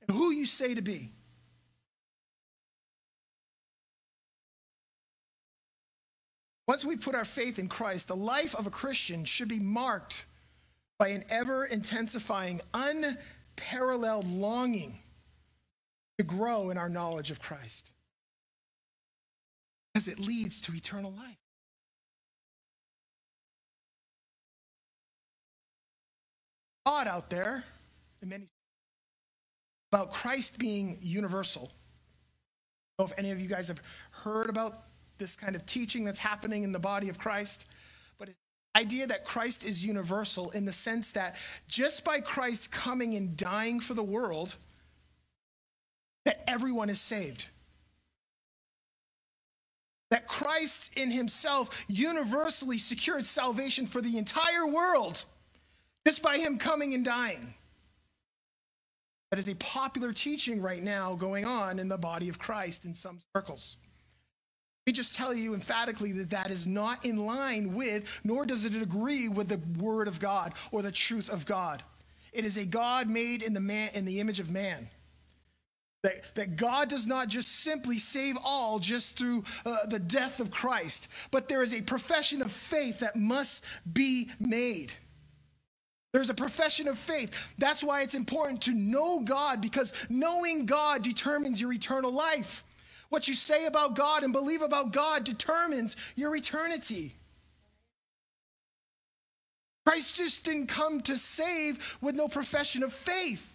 and 0.00 0.16
who 0.16 0.30
you 0.30 0.46
say 0.46 0.74
to 0.74 0.82
be. 0.82 1.12
Once 6.68 6.84
we 6.84 6.96
put 6.96 7.14
our 7.14 7.24
faith 7.24 7.58
in 7.58 7.68
Christ, 7.68 8.08
the 8.08 8.16
life 8.16 8.54
of 8.54 8.66
a 8.66 8.70
Christian 8.70 9.24
should 9.24 9.48
be 9.48 9.60
marked 9.60 10.24
by 10.98 11.08
an 11.08 11.24
ever 11.28 11.64
intensifying, 11.64 12.60
unparalleled 12.74 14.26
longing 14.26 14.94
to 16.18 16.24
grow 16.24 16.70
in 16.70 16.78
our 16.78 16.88
knowledge 16.88 17.30
of 17.30 17.40
Christ. 17.40 17.92
Because 19.92 20.08
it 20.08 20.18
leads 20.18 20.60
to 20.62 20.72
eternal 20.72 21.12
life. 21.12 21.36
Odd 26.84 27.08
out 27.08 27.30
there, 27.30 27.64
many 28.24 28.48
about 29.92 30.12
Christ 30.12 30.58
being 30.58 30.98
universal. 31.00 31.70
I 32.98 33.02
don't 33.02 33.08
know 33.08 33.12
if 33.12 33.18
any 33.18 33.30
of 33.30 33.40
you 33.40 33.48
guys 33.48 33.68
have 33.68 33.80
heard 34.10 34.48
about 34.48 34.82
this 35.18 35.36
kind 35.36 35.56
of 35.56 35.64
teaching 35.64 36.04
that's 36.04 36.18
happening 36.18 36.62
in 36.62 36.72
the 36.72 36.78
body 36.78 37.08
of 37.08 37.18
Christ, 37.18 37.66
idea 38.76 39.06
that 39.06 39.24
Christ 39.24 39.64
is 39.64 39.84
universal 39.84 40.50
in 40.50 40.66
the 40.66 40.72
sense 40.72 41.12
that 41.12 41.36
just 41.66 42.04
by 42.04 42.20
Christ 42.20 42.70
coming 42.70 43.14
and 43.14 43.36
dying 43.36 43.80
for 43.80 43.94
the 43.94 44.02
world, 44.02 44.56
that 46.26 46.44
everyone 46.48 46.90
is 46.90 47.00
saved. 47.00 47.46
That 50.10 50.28
Christ 50.28 50.92
in 50.96 51.10
himself 51.10 51.84
universally 51.88 52.78
secured 52.78 53.24
salvation 53.24 53.86
for 53.86 54.02
the 54.02 54.18
entire 54.18 54.66
world 54.66 55.24
just 56.06 56.22
by 56.22 56.36
him 56.36 56.58
coming 56.58 56.94
and 56.94 57.04
dying. 57.04 57.54
That 59.30 59.38
is 59.38 59.48
a 59.48 59.54
popular 59.56 60.12
teaching 60.12 60.60
right 60.62 60.82
now 60.82 61.14
going 61.14 61.44
on 61.44 61.78
in 61.78 61.88
the 61.88 61.98
body 61.98 62.28
of 62.28 62.38
Christ 62.38 62.84
in 62.84 62.94
some 62.94 63.18
circles. 63.34 63.78
Me 64.86 64.92
just 64.92 65.14
tell 65.14 65.34
you 65.34 65.52
emphatically 65.52 66.12
that 66.12 66.30
that 66.30 66.48
is 66.48 66.64
not 66.64 67.04
in 67.04 67.16
line 67.26 67.74
with, 67.74 68.20
nor 68.22 68.46
does 68.46 68.64
it 68.64 68.80
agree 68.80 69.28
with 69.28 69.48
the 69.48 69.60
word 69.82 70.06
of 70.06 70.20
God 70.20 70.54
or 70.70 70.80
the 70.80 70.92
truth 70.92 71.28
of 71.28 71.44
God. 71.44 71.82
It 72.32 72.44
is 72.44 72.56
a 72.56 72.64
God 72.64 73.10
made 73.10 73.42
in 73.42 73.52
the 73.52 73.60
man 73.60 73.90
in 73.94 74.04
the 74.04 74.20
image 74.20 74.38
of 74.38 74.48
man. 74.48 74.88
That, 76.04 76.36
that 76.36 76.54
God 76.54 76.88
does 76.88 77.04
not 77.04 77.26
just 77.26 77.64
simply 77.64 77.98
save 77.98 78.36
all 78.44 78.78
just 78.78 79.18
through 79.18 79.42
uh, 79.64 79.86
the 79.86 79.98
death 79.98 80.38
of 80.38 80.52
Christ, 80.52 81.08
but 81.32 81.48
there 81.48 81.64
is 81.64 81.74
a 81.74 81.82
profession 81.82 82.40
of 82.40 82.52
faith 82.52 83.00
that 83.00 83.16
must 83.16 83.64
be 83.92 84.30
made. 84.38 84.92
There's 86.12 86.30
a 86.30 86.34
profession 86.34 86.86
of 86.86 86.96
faith. 86.96 87.54
That's 87.58 87.82
why 87.82 88.02
it's 88.02 88.14
important 88.14 88.62
to 88.62 88.72
know 88.72 89.18
God 89.18 89.60
because 89.60 89.92
knowing 90.08 90.64
God 90.64 91.02
determines 91.02 91.60
your 91.60 91.72
eternal 91.72 92.12
life. 92.12 92.62
What 93.08 93.28
you 93.28 93.34
say 93.34 93.66
about 93.66 93.94
God 93.94 94.22
and 94.22 94.32
believe 94.32 94.62
about 94.62 94.92
God 94.92 95.24
determines 95.24 95.96
your 96.16 96.34
eternity. 96.34 97.14
Christ 99.86 100.16
just 100.16 100.44
didn't 100.44 100.66
come 100.66 101.00
to 101.02 101.16
save 101.16 101.98
with 102.00 102.16
no 102.16 102.26
profession 102.26 102.82
of 102.82 102.92
faith. 102.92 103.52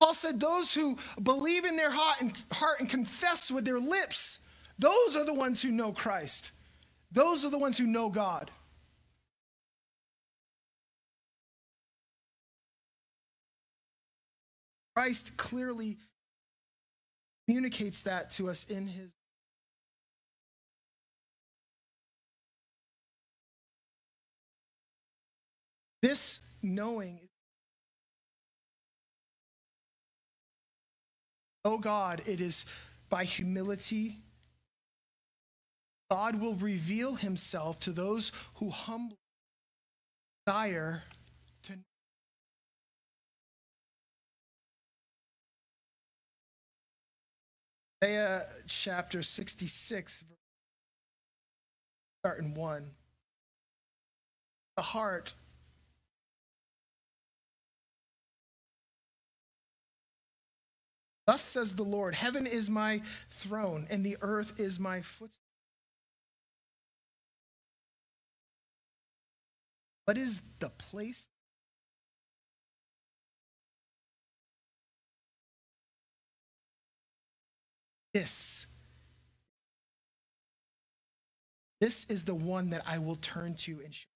Paul 0.00 0.14
said, 0.14 0.38
Those 0.38 0.72
who 0.72 0.98
believe 1.20 1.64
in 1.64 1.76
their 1.76 1.90
heart 1.90 2.20
and, 2.20 2.44
heart 2.52 2.80
and 2.80 2.88
confess 2.88 3.50
with 3.50 3.64
their 3.64 3.80
lips, 3.80 4.38
those 4.78 5.16
are 5.16 5.24
the 5.24 5.34
ones 5.34 5.62
who 5.62 5.70
know 5.70 5.92
Christ. 5.92 6.52
Those 7.10 7.44
are 7.44 7.50
the 7.50 7.58
ones 7.58 7.76
who 7.76 7.86
know 7.86 8.08
God. 8.08 8.50
Christ 14.94 15.36
clearly 15.36 15.98
communicates 17.52 18.04
that 18.04 18.30
to 18.30 18.48
us 18.48 18.64
in 18.64 18.86
his 18.86 19.10
This 26.00 26.40
knowing 26.62 27.20
Oh 31.64 31.76
God, 31.78 32.22
it 32.26 32.40
is 32.40 32.64
by 33.10 33.22
humility. 33.24 34.16
God 36.10 36.40
will 36.40 36.54
reveal 36.54 37.16
himself 37.16 37.78
to 37.80 37.92
those 37.92 38.32
who 38.54 38.70
humbly 38.70 39.18
desire 40.46 41.02
Isaiah 48.02 48.46
chapter 48.66 49.22
66, 49.22 50.24
starting 52.20 52.54
1. 52.54 52.90
The 54.76 54.82
heart 54.82 55.34
Thus 61.28 61.42
says 61.42 61.76
the 61.76 61.84
Lord 61.84 62.16
Heaven 62.16 62.46
is 62.46 62.68
my 62.68 63.02
throne, 63.30 63.86
and 63.88 64.04
the 64.04 64.16
earth 64.20 64.58
is 64.58 64.80
my 64.80 65.02
footstool. 65.02 65.38
What 70.06 70.18
is 70.18 70.42
the 70.58 70.70
place 70.70 71.28
This. 78.14 78.66
This 81.80 82.04
is 82.06 82.24
the 82.24 82.34
one 82.34 82.70
that 82.70 82.82
I 82.86 82.98
will 82.98 83.16
turn 83.16 83.54
to 83.56 83.80
and, 83.84 84.06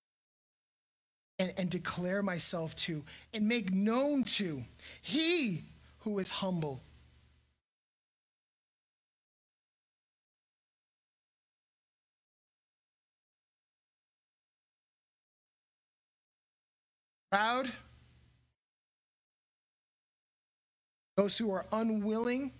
and, 1.39 1.53
and 1.59 1.71
declare 1.71 2.23
myself 2.23 2.77
to 2.77 3.03
and 3.35 3.49
make 3.49 3.73
known 3.73 4.23
to. 4.25 4.61
He 5.03 5.65
who 6.01 6.19
is 6.21 6.31
humble. 6.31 6.81
Proud. 17.33 17.71
Those 21.17 21.37
who 21.37 21.51
are 21.51 21.67
unwilling 21.73 22.53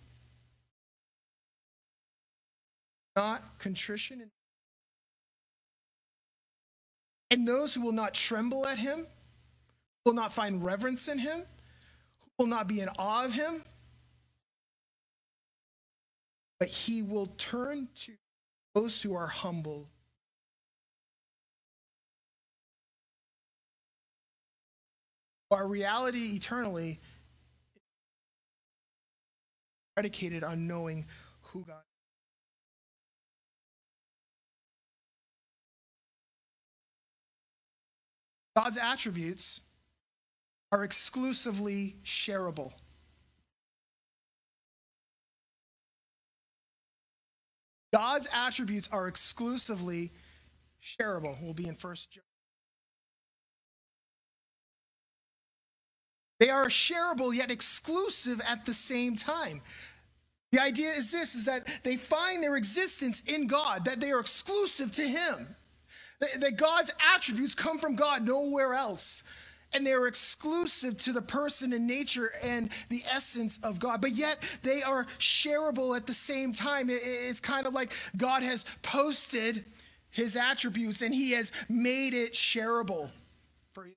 not 3.17 3.43
contrition 3.59 4.31
And 7.31 7.47
those 7.47 7.75
who 7.75 7.81
will 7.83 7.93
not 7.93 8.15
tremble 8.15 8.67
at 8.67 8.79
him, 8.79 9.07
will 10.05 10.15
not 10.15 10.33
find 10.33 10.65
reverence 10.65 11.09
in 11.09 11.19
him, 11.19 11.41
who 11.41 12.31
will 12.39 12.47
not 12.47 12.69
be 12.69 12.81
in 12.81 12.89
awe 12.99 13.25
of 13.25 13.35
him, 13.35 13.63
but 16.61 16.69
he 16.69 17.03
will 17.03 17.27
turn 17.39 17.89
to 17.97 18.13
those 18.75 19.03
who 19.03 19.15
are 19.17 19.27
humble. 19.27 19.89
Our 25.51 25.67
reality 25.67 26.37
eternally 26.37 27.01
predicated 29.95 30.45
on 30.45 30.67
knowing 30.67 31.07
who 31.43 31.65
God 31.65 31.86
God's 38.57 38.79
attributes 38.79 39.61
are 40.73 40.83
exclusively 40.83 41.97
shareable. 42.05 42.73
God's 47.93 48.29
attributes 48.33 48.89
are 48.91 49.09
exclusively 49.09 50.11
shareable. 50.83 51.41
We'll 51.43 51.55
be 51.55 51.69
in 51.69 51.75
First 51.75 52.11
John. 52.11 52.25
They 56.41 56.51
are 56.51 56.67
shareable 56.67 57.35
yet 57.35 57.51
exclusive 57.51 58.41
at 58.47 58.67
the 58.67 58.75
same 58.75 59.17
time. 59.17 59.63
The 60.53 60.63
idea 60.63 60.91
is 60.91 61.11
this 61.11 61.35
is 61.35 61.45
that 61.47 61.67
they 61.83 61.97
find 61.97 62.43
their 62.43 62.57
existence 62.57 63.23
in 63.27 63.47
God, 63.47 63.85
that 63.85 64.01
they 64.01 64.13
are 64.13 64.21
exclusive 64.21 64.93
to 64.93 65.03
Him. 65.03 65.57
That, 66.21 66.57
God's 66.57 66.93
attributes 67.15 67.55
come 67.55 67.79
from 67.79 67.95
God, 67.95 68.27
nowhere 68.27 68.75
else. 68.75 69.23
And 69.73 69.87
they're 69.87 70.07
exclusive 70.07 70.97
to 70.99 71.13
the 71.13 71.21
person 71.21 71.73
and 71.73 71.87
nature 71.87 72.33
and 72.43 72.71
the 72.89 73.03
essence 73.13 73.59
of 73.63 73.79
God. 73.79 74.01
But 74.01 74.13
yet 74.13 74.39
they 74.63 74.83
are 74.83 75.05
shareable 75.19 75.97
at 75.97 76.07
the 76.07 76.15
same 76.15 76.53
time. 76.53 76.89
It, 76.89 77.01
it's 77.03 77.41
kind 77.41 77.67
of 77.67 77.75
like 77.75 77.93
God 78.17 78.43
has 78.43 78.65
posted 78.83 79.65
his 80.09 80.37
attributes 80.37 81.03
and 81.03 81.13
he 81.13 81.33
has 81.33 81.53
made 81.69 82.15
it 82.15 82.33
shareable 82.33 83.11
for 83.73 83.87
you. 83.87 83.95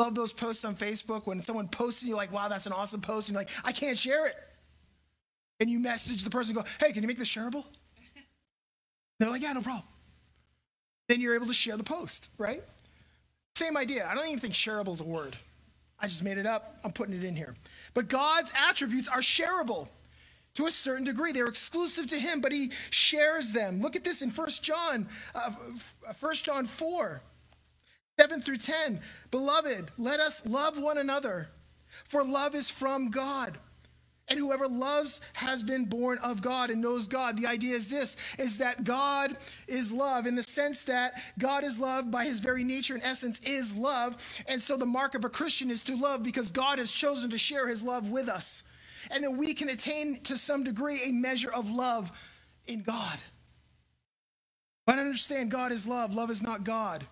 Love 0.00 0.14
those 0.14 0.32
posts 0.32 0.64
on 0.64 0.74
Facebook 0.74 1.26
when 1.26 1.42
someone 1.42 1.68
posts 1.68 2.02
and 2.02 2.08
you're 2.08 2.18
like, 2.18 2.32
wow, 2.32 2.48
that's 2.48 2.66
an 2.66 2.72
awesome 2.72 3.00
post. 3.00 3.28
And 3.28 3.34
you're 3.34 3.42
like, 3.42 3.50
I 3.64 3.70
can't 3.70 3.98
share 3.98 4.26
it. 4.26 4.34
And 5.60 5.70
you 5.70 5.78
message 5.78 6.24
the 6.24 6.30
person, 6.30 6.54
go, 6.54 6.64
hey, 6.80 6.92
can 6.92 7.02
you 7.02 7.08
make 7.08 7.18
this 7.18 7.28
shareable? 7.28 7.64
They're 9.20 9.30
like, 9.30 9.42
yeah, 9.42 9.52
no 9.52 9.60
problem 9.60 9.84
then 11.08 11.20
you're 11.20 11.34
able 11.34 11.46
to 11.46 11.54
share 11.54 11.76
the 11.76 11.84
post, 11.84 12.30
right? 12.38 12.62
Same 13.54 13.76
idea. 13.76 14.06
I 14.08 14.14
don't 14.14 14.26
even 14.26 14.38
think 14.38 14.54
shareable 14.54 14.92
is 14.92 15.00
a 15.00 15.04
word. 15.04 15.36
I 15.98 16.06
just 16.06 16.22
made 16.22 16.38
it 16.38 16.46
up. 16.46 16.78
I'm 16.84 16.92
putting 16.92 17.14
it 17.14 17.24
in 17.24 17.34
here. 17.34 17.56
But 17.94 18.08
God's 18.08 18.52
attributes 18.56 19.08
are 19.08 19.18
shareable 19.18 19.88
to 20.54 20.66
a 20.66 20.70
certain 20.70 21.04
degree. 21.04 21.32
They're 21.32 21.46
exclusive 21.46 22.06
to 22.08 22.18
him, 22.18 22.40
but 22.40 22.52
he 22.52 22.70
shares 22.90 23.52
them. 23.52 23.80
Look 23.80 23.96
at 23.96 24.04
this 24.04 24.22
in 24.22 24.30
1 24.30 24.48
John, 24.62 25.08
uh, 25.34 25.52
1 26.20 26.34
John 26.34 26.66
4, 26.66 27.20
7 28.20 28.40
through 28.40 28.58
10. 28.58 29.00
Beloved, 29.30 29.90
let 29.98 30.20
us 30.20 30.46
love 30.46 30.78
one 30.78 30.98
another, 30.98 31.48
for 32.04 32.22
love 32.22 32.54
is 32.54 32.70
from 32.70 33.10
God. 33.10 33.58
And 34.28 34.38
whoever 34.38 34.68
loves 34.68 35.20
has 35.32 35.62
been 35.62 35.86
born 35.86 36.18
of 36.18 36.42
God 36.42 36.68
and 36.68 36.82
knows 36.82 37.06
God. 37.06 37.36
The 37.36 37.46
idea 37.46 37.74
is 37.74 37.88
this 37.88 38.16
is 38.38 38.58
that 38.58 38.84
God 38.84 39.36
is 39.66 39.90
love 39.90 40.26
in 40.26 40.34
the 40.34 40.42
sense 40.42 40.84
that 40.84 41.14
God 41.38 41.64
is 41.64 41.78
love 41.78 42.10
by 42.10 42.24
his 42.24 42.40
very 42.40 42.62
nature 42.62 42.94
and 42.94 43.02
essence 43.02 43.40
is 43.40 43.74
love. 43.74 44.16
And 44.46 44.60
so 44.60 44.76
the 44.76 44.86
mark 44.86 45.14
of 45.14 45.24
a 45.24 45.30
Christian 45.30 45.70
is 45.70 45.82
to 45.84 45.96
love 45.96 46.22
because 46.22 46.50
God 46.50 46.78
has 46.78 46.92
chosen 46.92 47.30
to 47.30 47.38
share 47.38 47.68
his 47.68 47.82
love 47.82 48.10
with 48.10 48.28
us. 48.28 48.64
And 49.10 49.24
that 49.24 49.30
we 49.30 49.54
can 49.54 49.70
attain 49.70 50.20
to 50.24 50.36
some 50.36 50.64
degree 50.64 51.02
a 51.04 51.12
measure 51.12 51.52
of 51.52 51.70
love 51.70 52.12
in 52.66 52.82
God. 52.82 53.18
But 54.86 54.98
understand 54.98 55.50
God 55.50 55.72
is 55.72 55.86
love. 55.86 56.14
Love 56.14 56.30
is 56.30 56.42
not 56.42 56.64
God. 56.64 57.04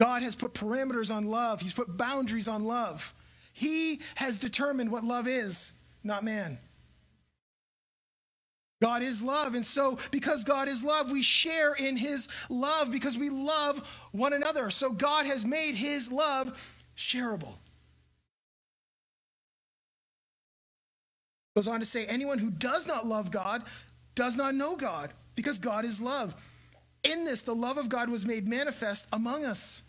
God 0.00 0.22
has 0.22 0.34
put 0.34 0.54
parameters 0.54 1.14
on 1.14 1.26
love. 1.26 1.60
He's 1.60 1.74
put 1.74 1.96
boundaries 1.96 2.48
on 2.48 2.64
love. 2.64 3.14
He 3.52 4.00
has 4.16 4.36
determined 4.36 4.90
what 4.90 5.04
love 5.04 5.28
is 5.28 5.72
not 6.06 6.24
man. 6.24 6.58
God 8.82 9.02
is 9.02 9.22
love. 9.22 9.54
And 9.54 9.64
so, 9.64 9.98
because 10.10 10.44
God 10.44 10.68
is 10.68 10.84
love, 10.84 11.10
we 11.10 11.22
share 11.22 11.74
in 11.74 11.96
his 11.96 12.28
love 12.50 12.92
because 12.92 13.16
we 13.16 13.30
love 13.30 13.86
one 14.12 14.32
another. 14.32 14.70
So, 14.70 14.90
God 14.90 15.26
has 15.26 15.44
made 15.46 15.74
his 15.74 16.12
love 16.12 16.74
shareable. 16.96 17.54
Goes 21.56 21.68
on 21.68 21.80
to 21.80 21.86
say, 21.86 22.04
anyone 22.04 22.38
who 22.38 22.50
does 22.50 22.86
not 22.86 23.06
love 23.06 23.30
God 23.30 23.62
does 24.14 24.36
not 24.36 24.54
know 24.54 24.76
God 24.76 25.10
because 25.36 25.58
God 25.58 25.86
is 25.86 26.00
love. 26.00 26.34
In 27.02 27.24
this, 27.24 27.42
the 27.42 27.54
love 27.54 27.78
of 27.78 27.88
God 27.88 28.10
was 28.10 28.26
made 28.26 28.46
manifest 28.46 29.06
among 29.12 29.44
us. 29.46 29.82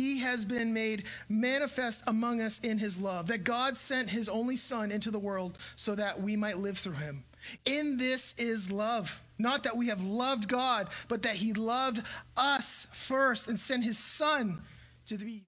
He 0.00 0.20
has 0.20 0.46
been 0.46 0.72
made 0.72 1.04
manifest 1.28 2.02
among 2.06 2.40
us 2.40 2.58
in 2.60 2.78
his 2.78 2.98
love, 2.98 3.26
that 3.26 3.44
God 3.44 3.76
sent 3.76 4.08
his 4.08 4.30
only 4.30 4.56
Son 4.56 4.90
into 4.90 5.10
the 5.10 5.18
world 5.18 5.58
so 5.76 5.94
that 5.94 6.22
we 6.22 6.36
might 6.36 6.56
live 6.56 6.78
through 6.78 6.94
him. 6.94 7.22
In 7.66 7.98
this 7.98 8.34
is 8.38 8.72
love. 8.72 9.20
Not 9.38 9.64
that 9.64 9.76
we 9.76 9.88
have 9.88 10.02
loved 10.02 10.48
God, 10.48 10.88
but 11.08 11.20
that 11.24 11.34
he 11.36 11.52
loved 11.52 12.02
us 12.34 12.86
first 12.94 13.46
and 13.46 13.58
sent 13.58 13.84
his 13.84 13.98
Son 13.98 14.62
to 15.04 15.18
be. 15.18 15.44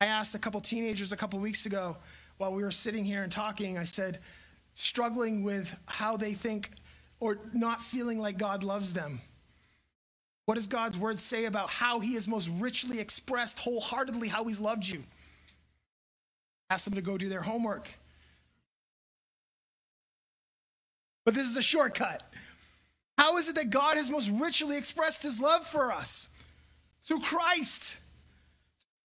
I 0.00 0.06
asked 0.06 0.34
a 0.34 0.40
couple 0.40 0.60
teenagers 0.60 1.12
a 1.12 1.16
couple 1.16 1.38
weeks 1.38 1.66
ago 1.66 1.96
while 2.38 2.52
we 2.52 2.64
were 2.64 2.72
sitting 2.72 3.04
here 3.04 3.22
and 3.22 3.30
talking, 3.30 3.78
I 3.78 3.84
said, 3.84 4.18
struggling 4.72 5.44
with 5.44 5.78
how 5.86 6.16
they 6.16 6.32
think 6.32 6.70
or 7.20 7.38
not 7.52 7.80
feeling 7.80 8.18
like 8.18 8.38
God 8.38 8.64
loves 8.64 8.92
them. 8.92 9.20
What 10.46 10.56
does 10.56 10.66
God's 10.66 10.98
word 10.98 11.18
say 11.18 11.46
about 11.46 11.70
how 11.70 12.00
he 12.00 12.14
has 12.14 12.28
most 12.28 12.50
richly 12.58 13.00
expressed 13.00 13.58
wholeheartedly 13.58 14.28
how 14.28 14.44
he's 14.44 14.60
loved 14.60 14.86
you? 14.86 15.04
Ask 16.68 16.84
them 16.84 16.94
to 16.94 17.02
go 17.02 17.16
do 17.16 17.28
their 17.28 17.42
homework. 17.42 17.88
But 21.24 21.34
this 21.34 21.46
is 21.46 21.56
a 21.56 21.62
shortcut. 21.62 22.22
How 23.16 23.38
is 23.38 23.48
it 23.48 23.54
that 23.54 23.70
God 23.70 23.96
has 23.96 24.10
most 24.10 24.30
richly 24.30 24.76
expressed 24.76 25.22
his 25.22 25.40
love 25.40 25.64
for 25.64 25.92
us? 25.92 26.28
Through 27.04 27.20
Christ. 27.20 27.96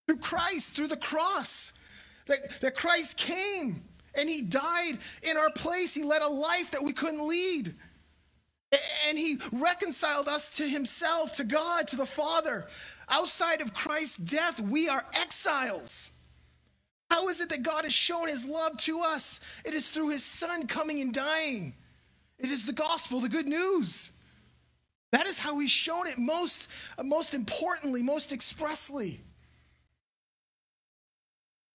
Through 0.06 0.18
Christ, 0.18 0.74
through 0.74 0.88
the 0.88 0.96
cross. 0.96 1.72
That, 2.26 2.60
that 2.60 2.76
Christ 2.76 3.16
came 3.16 3.82
and 4.14 4.28
he 4.28 4.42
died 4.42 4.98
in 5.22 5.36
our 5.36 5.50
place. 5.50 5.94
He 5.94 6.02
led 6.02 6.22
a 6.22 6.28
life 6.28 6.72
that 6.72 6.82
we 6.82 6.92
couldn't 6.92 7.26
lead. 7.26 7.74
And 9.08 9.18
he 9.18 9.38
reconciled 9.52 10.28
us 10.28 10.56
to 10.58 10.68
himself, 10.68 11.34
to 11.34 11.44
God, 11.44 11.88
to 11.88 11.96
the 11.96 12.06
Father. 12.06 12.66
Outside 13.08 13.60
of 13.60 13.74
Christ's 13.74 14.16
death, 14.16 14.60
we 14.60 14.88
are 14.88 15.04
exiles. 15.14 16.12
How 17.10 17.28
is 17.28 17.40
it 17.40 17.48
that 17.48 17.62
God 17.62 17.82
has 17.82 17.92
shown 17.92 18.28
his 18.28 18.46
love 18.46 18.76
to 18.78 19.00
us? 19.00 19.40
It 19.64 19.74
is 19.74 19.90
through 19.90 20.10
his 20.10 20.24
son 20.24 20.68
coming 20.68 21.00
and 21.00 21.12
dying. 21.12 21.74
It 22.38 22.50
is 22.50 22.66
the 22.66 22.72
gospel, 22.72 23.18
the 23.18 23.28
good 23.28 23.48
news. 23.48 24.12
That 25.10 25.26
is 25.26 25.40
how 25.40 25.58
he's 25.58 25.70
shown 25.70 26.06
it 26.06 26.18
most, 26.18 26.68
most 27.02 27.34
importantly, 27.34 28.02
most 28.02 28.32
expressly. 28.32 29.20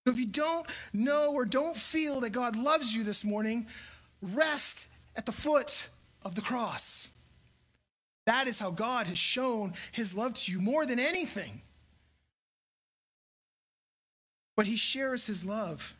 So 0.06 0.12
if 0.12 0.18
you 0.18 0.26
don't 0.26 0.66
know 0.94 1.32
or 1.34 1.44
don't 1.44 1.76
feel 1.76 2.20
that 2.20 2.30
God 2.30 2.56
loves 2.56 2.94
you 2.94 3.04
this 3.04 3.24
morning, 3.24 3.66
rest 4.22 4.88
at 5.16 5.26
the 5.26 5.32
foot 5.32 5.88
of 6.26 6.34
the 6.34 6.42
cross. 6.42 7.08
That 8.26 8.48
is 8.48 8.58
how 8.58 8.72
God 8.72 9.06
has 9.06 9.16
shown 9.16 9.74
his 9.92 10.16
love 10.16 10.34
to 10.34 10.52
you 10.52 10.60
more 10.60 10.84
than 10.84 10.98
anything. 10.98 11.62
But 14.56 14.66
he 14.66 14.76
shares 14.76 15.24
his 15.24 15.44
love. 15.44 15.94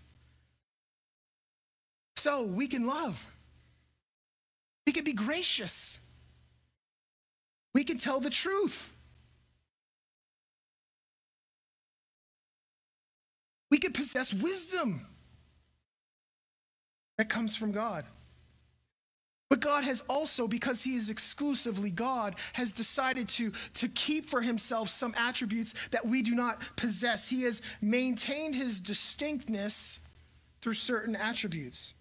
So 2.17 2.43
we 2.43 2.67
can 2.67 2.87
love. 2.87 3.25
We 4.85 4.93
can 4.93 5.05
be 5.05 5.13
gracious. 5.13 6.01
We 7.73 7.85
can 7.85 7.97
tell 7.97 8.19
the 8.19 8.31
truth. 8.31 8.93
We 13.71 13.79
can 13.79 13.93
possess 13.93 14.35
wisdom 14.35 15.07
that 17.19 17.29
comes 17.29 17.55
from 17.55 17.71
God. 17.71 18.05
But 19.49 19.61
God 19.61 19.85
has 19.85 20.03
also, 20.09 20.49
because 20.49 20.83
he 20.83 20.97
is 20.97 21.09
exclusively 21.09 21.91
God, 21.91 22.35
has 22.55 22.73
decided 22.73 23.29
to, 23.31 23.53
to 23.75 23.89
keep 23.89 24.29
for 24.29 24.41
himself 24.41 24.89
some 24.89 25.15
attributes 25.17 25.73
that 25.89 26.07
we 26.07 26.23
do 26.23 26.35
not 26.35 26.61
possess. 26.77 27.29
He 27.29 27.43
has 27.43 27.63
maintained 27.81 28.57
his 28.57 28.81
distinctness 28.81 30.01
through 30.63 30.75
certain 30.75 31.15
attributes. 31.15 31.95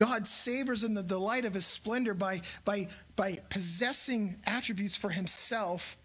God 0.00 0.26
savors 0.26 0.84
in 0.84 0.94
the 0.94 1.02
delight 1.02 1.44
of 1.44 1.54
his 1.54 1.66
splendor 1.66 2.14
by, 2.14 2.42
by, 2.64 2.88
by 3.16 3.36
possessing 3.50 4.36
attributes 4.46 4.96
for 4.96 5.10
himself. 5.10 5.98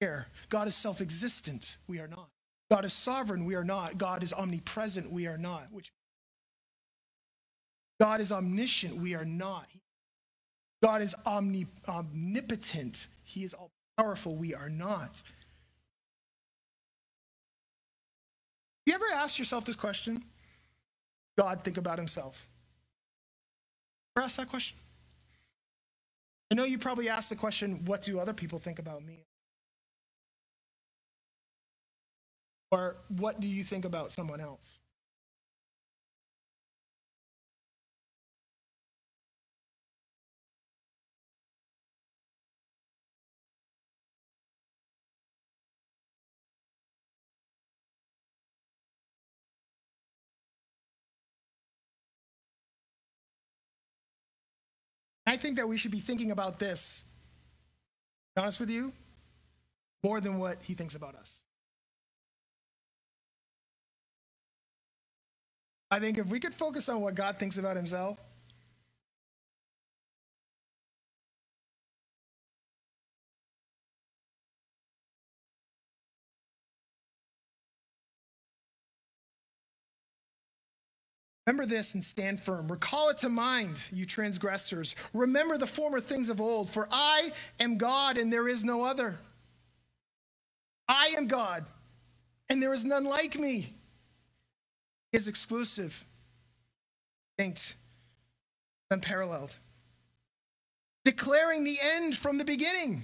Here, 0.00 0.26
God 0.48 0.68
is 0.68 0.74
self 0.74 1.00
existent. 1.00 1.76
We 1.86 2.00
are 2.00 2.08
not. 2.08 2.28
God 2.70 2.84
is 2.84 2.92
sovereign. 2.92 3.44
We 3.44 3.54
are 3.54 3.64
not. 3.64 3.96
God 3.98 4.22
is 4.22 4.32
omnipresent. 4.32 5.10
We 5.10 5.26
are 5.26 5.38
not. 5.38 5.68
Which 5.72 5.90
God 8.00 8.20
is 8.20 8.30
omniscient. 8.30 8.96
We 8.96 9.14
are 9.14 9.24
not. 9.24 9.66
God 10.82 11.02
is 11.02 11.14
omni, 11.26 11.66
omnipotent. 11.88 13.08
He 13.24 13.42
is 13.42 13.54
all 13.54 13.70
powerful. 13.96 14.36
We 14.36 14.54
are 14.54 14.68
not. 14.68 15.22
You 18.86 18.94
ever 18.94 19.04
ask 19.14 19.38
yourself 19.38 19.64
this 19.64 19.76
question? 19.76 20.22
God 21.36 21.62
think 21.62 21.76
about 21.76 21.98
himself? 21.98 22.48
Ever 24.16 24.24
ask 24.24 24.36
that 24.36 24.48
question? 24.48 24.78
I 26.50 26.54
know 26.54 26.64
you 26.64 26.78
probably 26.78 27.08
asked 27.08 27.28
the 27.28 27.36
question, 27.36 27.84
what 27.84 28.02
do 28.02 28.18
other 28.18 28.32
people 28.32 28.58
think 28.58 28.78
about 28.78 29.04
me? 29.04 29.27
Or 32.70 32.96
what 33.08 33.40
do 33.40 33.48
you 33.48 33.62
think 33.64 33.84
about 33.84 34.12
someone 34.12 34.40
else? 34.40 34.78
I 55.28 55.36
think 55.36 55.56
that 55.56 55.68
we 55.68 55.76
should 55.76 55.90
be 55.90 56.00
thinking 56.00 56.30
about 56.30 56.58
this, 56.58 57.04
honest 58.34 58.58
with 58.58 58.70
you, 58.70 58.94
more 60.02 60.22
than 60.22 60.38
what 60.38 60.62
he 60.62 60.72
thinks 60.72 60.94
about 60.94 61.14
us. 61.16 61.44
I 65.90 66.00
think 66.00 66.18
if 66.18 66.28
we 66.28 66.40
could 66.40 66.54
focus 66.54 66.88
on 66.88 67.00
what 67.00 67.14
God 67.14 67.38
thinks 67.38 67.58
about 67.58 67.76
himself, 67.76 68.18
Remember 81.48 81.64
this 81.64 81.94
and 81.94 82.04
stand 82.04 82.40
firm. 82.40 82.70
Recall 82.70 83.08
it 83.08 83.16
to 83.18 83.30
mind, 83.30 83.80
you 83.90 84.04
transgressors. 84.04 84.94
Remember 85.14 85.56
the 85.56 85.66
former 85.66 85.98
things 85.98 86.28
of 86.28 86.42
old, 86.42 86.68
for 86.68 86.86
I 86.92 87.32
am 87.58 87.78
God 87.78 88.18
and 88.18 88.30
there 88.30 88.48
is 88.48 88.66
no 88.66 88.84
other. 88.84 89.18
I 90.86 91.14
am 91.16 91.26
God 91.26 91.64
and 92.50 92.62
there 92.62 92.74
is 92.74 92.84
none 92.84 93.04
like 93.04 93.38
me. 93.38 93.77
Is 95.12 95.26
exclusive, 95.26 96.04
distinct, 97.36 97.76
unparalleled, 98.90 99.56
declaring 101.04 101.64
the 101.64 101.78
end 101.82 102.16
from 102.16 102.38
the 102.38 102.44
beginning, 102.44 103.02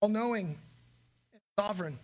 all 0.00 0.08
knowing, 0.08 0.56
sovereign 1.58 1.98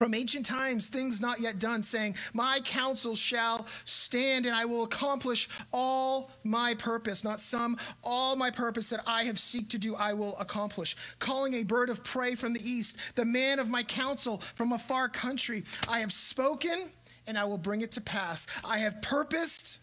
from 0.00 0.14
ancient 0.14 0.46
times, 0.46 0.88
things 0.88 1.20
not 1.20 1.40
yet 1.40 1.58
done, 1.58 1.82
saying, 1.82 2.14
My 2.32 2.60
counsel 2.60 3.14
shall 3.14 3.66
stand 3.84 4.46
and 4.46 4.56
I 4.56 4.64
will 4.64 4.82
accomplish 4.84 5.46
all 5.74 6.30
my 6.42 6.72
purpose. 6.72 7.22
Not 7.22 7.38
some, 7.38 7.76
all 8.02 8.34
my 8.34 8.50
purpose 8.50 8.88
that 8.88 9.02
I 9.06 9.24
have 9.24 9.38
seek 9.38 9.68
to 9.68 9.78
do, 9.78 9.94
I 9.94 10.14
will 10.14 10.38
accomplish. 10.38 10.96
Calling 11.18 11.52
a 11.52 11.64
bird 11.64 11.90
of 11.90 12.02
prey 12.02 12.34
from 12.34 12.54
the 12.54 12.66
east, 12.66 12.96
the 13.14 13.26
man 13.26 13.58
of 13.58 13.68
my 13.68 13.82
counsel 13.82 14.38
from 14.54 14.72
a 14.72 14.78
far 14.78 15.10
country. 15.10 15.64
I 15.86 16.00
have 16.00 16.12
spoken 16.12 16.90
and 17.26 17.36
I 17.36 17.44
will 17.44 17.58
bring 17.58 17.82
it 17.82 17.92
to 17.92 18.00
pass. 18.00 18.46
I 18.64 18.78
have 18.78 19.02
purposed, 19.02 19.80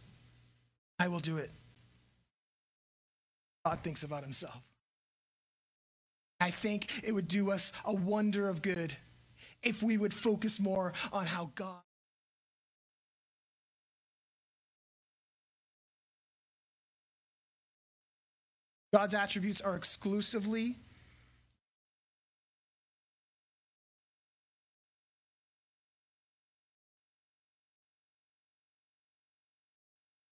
I 0.98 1.10
will 1.10 1.20
do 1.20 1.38
it. 1.38 1.52
God 3.68 3.82
thinks 3.82 4.02
about 4.02 4.24
himself. 4.24 4.68
I 6.42 6.50
think 6.50 7.04
it 7.04 7.12
would 7.12 7.28
do 7.28 7.52
us 7.52 7.72
a 7.86 7.94
wonder 7.94 8.50
of 8.50 8.64
good 8.64 8.96
if 9.68 9.84
we 9.84 9.98
would 9.98 10.14
focus 10.14 10.62
more 10.62 10.94
on 11.12 11.26
how 11.26 11.52
God 11.54 11.82
God's 18.94 19.14
attributes 19.14 19.60
are 19.60 19.76
exclusively 19.76 20.78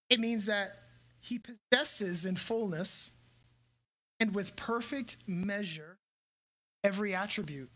It 0.08 0.20
means 0.20 0.46
that 0.46 0.78
he 1.20 1.40
possesses 1.40 2.24
in 2.24 2.38
fullness 2.38 3.12
and 4.20 4.34
with 4.34 4.56
perfect 4.56 5.18
measure 5.28 5.98
every 6.86 7.14
attribute. 7.14 7.70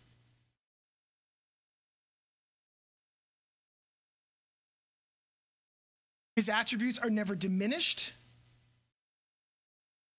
His 6.40 6.48
attributes 6.48 6.98
are 7.00 7.10
never 7.10 7.36
diminished, 7.36 8.14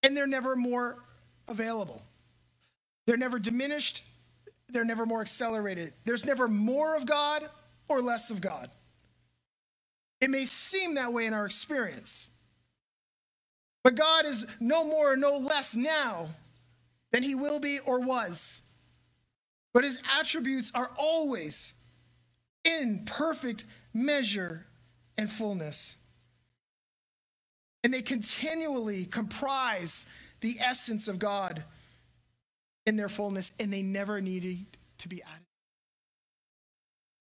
and 0.03 0.15
they're 0.15 0.27
never 0.27 0.55
more 0.55 0.99
available. 1.47 1.99
They're 3.07 3.17
never 3.17 3.39
diminished, 3.39 4.03
they're 4.69 4.85
never 4.85 5.07
more 5.07 5.21
accelerated. 5.21 5.93
There's 6.05 6.23
never 6.23 6.47
more 6.47 6.95
of 6.95 7.07
God 7.07 7.49
or 7.87 8.03
less 8.03 8.29
of 8.29 8.39
God. 8.39 8.69
It 10.19 10.29
may 10.29 10.45
seem 10.45 10.93
that 10.93 11.11
way 11.11 11.25
in 11.25 11.33
our 11.33 11.47
experience, 11.47 12.29
but 13.83 13.95
God 13.95 14.27
is 14.27 14.45
no 14.59 14.83
more 14.83 15.13
or 15.13 15.17
no 15.17 15.37
less 15.37 15.75
now 15.75 16.27
than 17.11 17.23
he 17.23 17.33
will 17.33 17.59
be 17.59 17.79
or 17.79 17.99
was. 17.99 18.61
But 19.73 19.85
his 19.85 19.99
attributes 20.19 20.71
are 20.75 20.91
always 20.99 21.73
in 22.63 23.05
perfect 23.07 23.65
measure 23.91 24.67
and 25.17 25.27
fullness 25.27 25.97
and 27.83 27.93
they 27.93 28.01
continually 28.01 29.05
comprise 29.05 30.05
the 30.41 30.57
essence 30.63 31.07
of 31.07 31.19
God 31.19 31.63
in 32.85 32.97
their 32.97 33.09
fullness, 33.09 33.53
and 33.59 33.71
they 33.71 33.83
never 33.83 34.21
needed 34.21 34.65
to 34.99 35.07
be 35.07 35.21
added. 35.21 35.45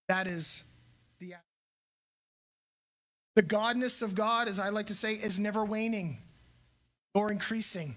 That 0.09 0.27
is 0.27 0.65
the 1.19 1.35
the 3.37 3.43
godness 3.43 4.03
of 4.03 4.15
God, 4.15 4.49
as 4.49 4.59
I 4.59 4.71
like 4.71 4.89
to 4.89 4.95
say, 4.95 5.15
is 5.15 5.39
never 5.39 5.65
waning 5.65 6.19
or 7.15 7.31
increasing. 7.31 7.95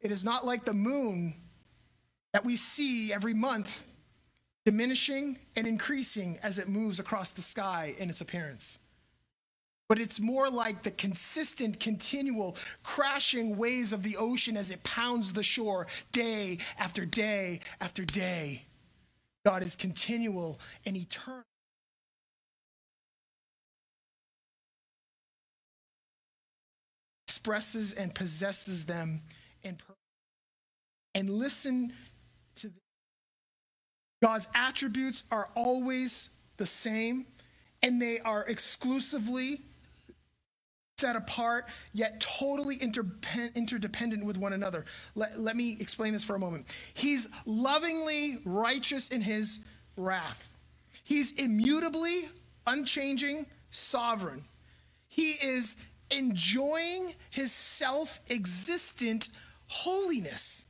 It 0.00 0.10
is 0.10 0.24
not 0.24 0.44
like 0.44 0.64
the 0.64 0.74
moon 0.74 1.34
that 2.32 2.44
we 2.44 2.56
see 2.56 3.12
every 3.12 3.32
month 3.32 3.84
diminishing 4.64 5.38
and 5.54 5.66
increasing 5.66 6.38
as 6.42 6.58
it 6.58 6.68
moves 6.68 6.98
across 6.98 7.30
the 7.30 7.42
sky 7.42 7.94
in 7.98 8.10
its 8.10 8.20
appearance 8.20 8.80
but 9.88 9.98
it's 9.98 10.20
more 10.20 10.50
like 10.50 10.82
the 10.82 10.90
consistent, 10.90 11.78
continual 11.78 12.56
crashing 12.82 13.56
waves 13.56 13.92
of 13.92 14.02
the 14.02 14.16
ocean 14.16 14.56
as 14.56 14.70
it 14.70 14.82
pounds 14.82 15.32
the 15.32 15.42
shore 15.42 15.86
day 16.12 16.58
after 16.78 17.04
day 17.04 17.60
after 17.80 18.04
day. 18.04 18.64
God 19.44 19.62
is 19.62 19.76
continual 19.76 20.58
and 20.84 20.96
eternal. 20.96 21.42
Expresses 27.28 27.92
and 27.92 28.12
possesses 28.12 28.86
them 28.86 29.20
in 29.62 29.76
purpose. 29.76 29.94
And 31.14 31.30
listen 31.30 31.92
to 32.56 32.66
this. 32.66 32.80
God's 34.20 34.48
attributes 34.52 35.22
are 35.30 35.48
always 35.54 36.30
the 36.56 36.66
same, 36.66 37.26
and 37.84 38.02
they 38.02 38.18
are 38.18 38.44
exclusively 38.48 39.60
set 40.98 41.14
apart, 41.14 41.66
yet 41.92 42.20
totally 42.20 42.76
interdependent 42.76 44.24
with 44.24 44.38
one 44.38 44.54
another. 44.54 44.86
Let, 45.14 45.38
let 45.38 45.54
me 45.54 45.76
explain 45.78 46.14
this 46.14 46.24
for 46.24 46.34
a 46.36 46.38
moment. 46.38 46.74
He's 46.94 47.28
lovingly 47.44 48.38
righteous 48.46 49.10
in 49.10 49.20
his 49.20 49.60
wrath, 49.98 50.54
he's 51.04 51.32
immutably, 51.32 52.30
unchanging, 52.66 53.44
sovereign. 53.70 54.42
He 55.08 55.32
is 55.32 55.76
enjoying 56.10 57.14
his 57.28 57.52
self 57.52 58.20
existent 58.30 59.28
holiness. 59.66 60.64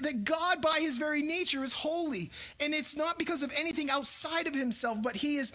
that 0.00 0.24
God, 0.24 0.62
by 0.62 0.78
his 0.80 0.96
very 0.96 1.20
nature, 1.22 1.62
is 1.62 1.74
holy. 1.74 2.30
And 2.58 2.72
it's 2.72 2.96
not 2.96 3.18
because 3.18 3.42
of 3.42 3.52
anything 3.54 3.90
outside 3.90 4.46
of 4.46 4.54
himself, 4.54 5.02
but 5.02 5.16
he 5.16 5.36
is 5.36 5.52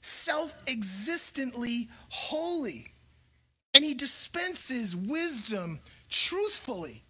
self 0.00 0.56
existently 0.66 1.88
holy. 2.08 2.88
And 3.74 3.84
he 3.84 3.94
dispenses 3.94 4.96
wisdom 4.96 5.80
truthfully. 6.08 7.04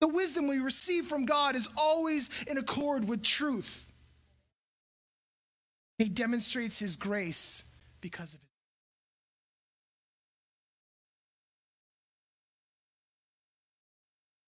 The 0.00 0.08
wisdom 0.08 0.48
we 0.48 0.58
receive 0.58 1.06
from 1.06 1.24
God 1.24 1.54
is 1.54 1.68
always 1.76 2.30
in 2.44 2.58
accord 2.58 3.08
with 3.08 3.22
truth. 3.22 3.92
He 5.98 6.08
demonstrates 6.08 6.78
his 6.78 6.96
grace 6.96 7.64
because 8.00 8.34
of 8.34 8.40
it. 8.40 8.46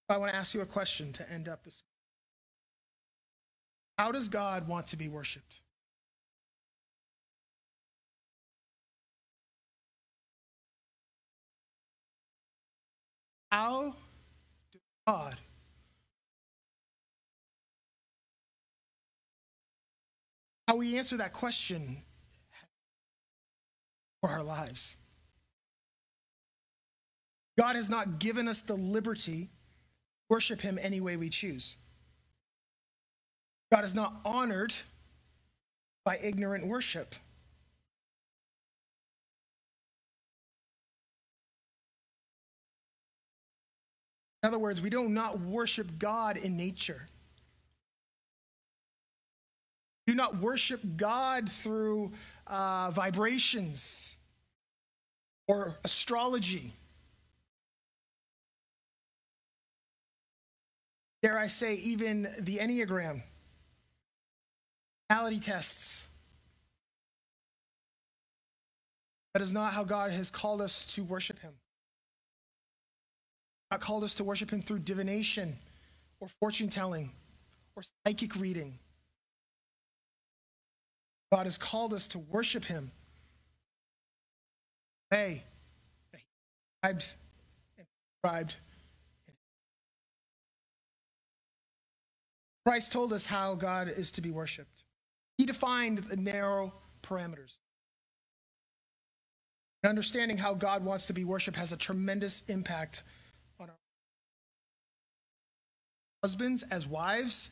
I 0.09 0.19
want 0.19 0.33
to 0.33 0.37
ask 0.37 0.55
you 0.55 0.61
a 0.61 0.67
question 0.67 1.13
to 1.15 1.31
end 1.31 1.49
up 1.49 1.65
this. 1.65 1.83
How 3.99 4.13
does 4.13 4.29
God 4.29 4.69
want 4.69 4.89
to 4.89 4.97
be 4.97 5.09
worshiped? 5.09 5.61
How 13.55 13.95
God 15.07 15.37
how 20.67 20.75
we 20.75 20.99
answer 20.99 21.19
that 21.19 21.33
question 21.33 21.99
for 24.21 24.29
our 24.29 24.43
lives. 24.43 24.97
God 27.57 27.77
has 27.77 27.89
not 27.89 28.19
given 28.19 28.49
us 28.49 28.61
the 28.61 28.75
liberty 28.75 29.51
worship 30.29 30.61
him 30.61 30.77
any 30.83 31.01
way 31.01 31.17
we 31.17 31.29
choose. 31.29 31.77
God 33.71 33.85
is 33.85 33.95
not 33.95 34.17
honored 34.25 34.75
by 36.05 36.19
ignorant 36.21 36.67
worship. 36.67 37.15
In 44.45 44.49
other 44.49 44.59
words, 44.59 44.83
we 44.83 44.91
do 44.91 45.09
not 45.09 45.41
worship 45.41 45.99
God 45.99 46.37
in 46.37 46.55
nature. 46.55 47.09
Do 50.07 50.15
not 50.15 50.37
worship 50.37 50.83
God 50.99 51.51
through 51.51 52.13
uh, 52.47 52.91
vibrations 52.91 54.19
or 55.49 55.79
astrology. 55.83 56.75
dare 61.25 61.39
I 61.39 61.47
say, 61.47 61.77
even 61.77 62.29
the 62.39 62.59
Enneagram, 62.59 63.23
personality 65.09 65.41
tests. 65.41 66.07
That 69.33 69.41
is 69.41 69.51
not 69.51 69.73
how 69.73 69.85
God 69.85 70.11
has 70.11 70.31
called 70.31 70.61
us 70.61 70.85
to 70.97 71.03
worship 71.03 71.39
Him. 71.39 71.55
God 73.75 73.81
called 73.81 74.05
us 74.05 74.15
to 74.15 74.25
worship 74.25 74.51
Him 74.51 74.63
through 74.63 74.79
divination 74.79 75.57
or 76.21 76.29
fortune 76.29 76.69
telling 76.69 77.11
or 77.75 77.83
psychic 78.07 78.37
reading. 78.37 78.79
God 81.33 81.47
has 81.47 81.59
called 81.59 81.93
us 81.93 82.07
to 82.09 82.21
worship 82.21 82.65
Him. 82.65 82.93
Hey, 85.11 85.43
and 86.85 87.03
described 88.23 88.55
Christ 92.65 92.93
told 92.93 93.13
us 93.13 93.27
how 93.27 93.55
God 93.55 93.89
is 93.89 94.13
to 94.13 94.21
be 94.21 94.31
worshiped. 94.31 94.85
He 95.37 95.47
defined 95.47 95.99
the 95.99 96.17
narrow 96.17 96.73
parameters. 97.03 97.59
And 99.83 99.91
understanding 99.91 100.39
how 100.39 100.55
God 100.55 100.85
wants 100.85 101.07
to 101.07 101.13
be 101.13 101.25
worshiped 101.25 101.57
has 101.57 101.73
a 101.73 101.77
tremendous 101.77 102.43
impact 102.47 103.03
on 103.61 103.69
our 103.71 103.77
husbands, 106.25 106.65
as 106.71 106.89
wives, 106.89 107.51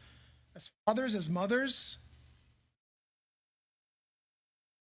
as 0.57 0.71
fathers, 0.87 1.15
as 1.15 1.29
mothers, 1.29 1.99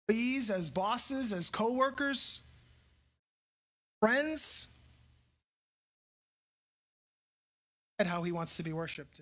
employees, 0.08 0.50
as 0.50 0.70
bosses, 0.70 1.32
as 1.32 1.50
co-workers, 1.50 2.40
friends, 4.00 4.66
and 8.00 8.08
how 8.08 8.24
he 8.24 8.32
wants 8.32 8.56
to 8.56 8.64
be 8.64 8.72
worshiped 8.72 9.20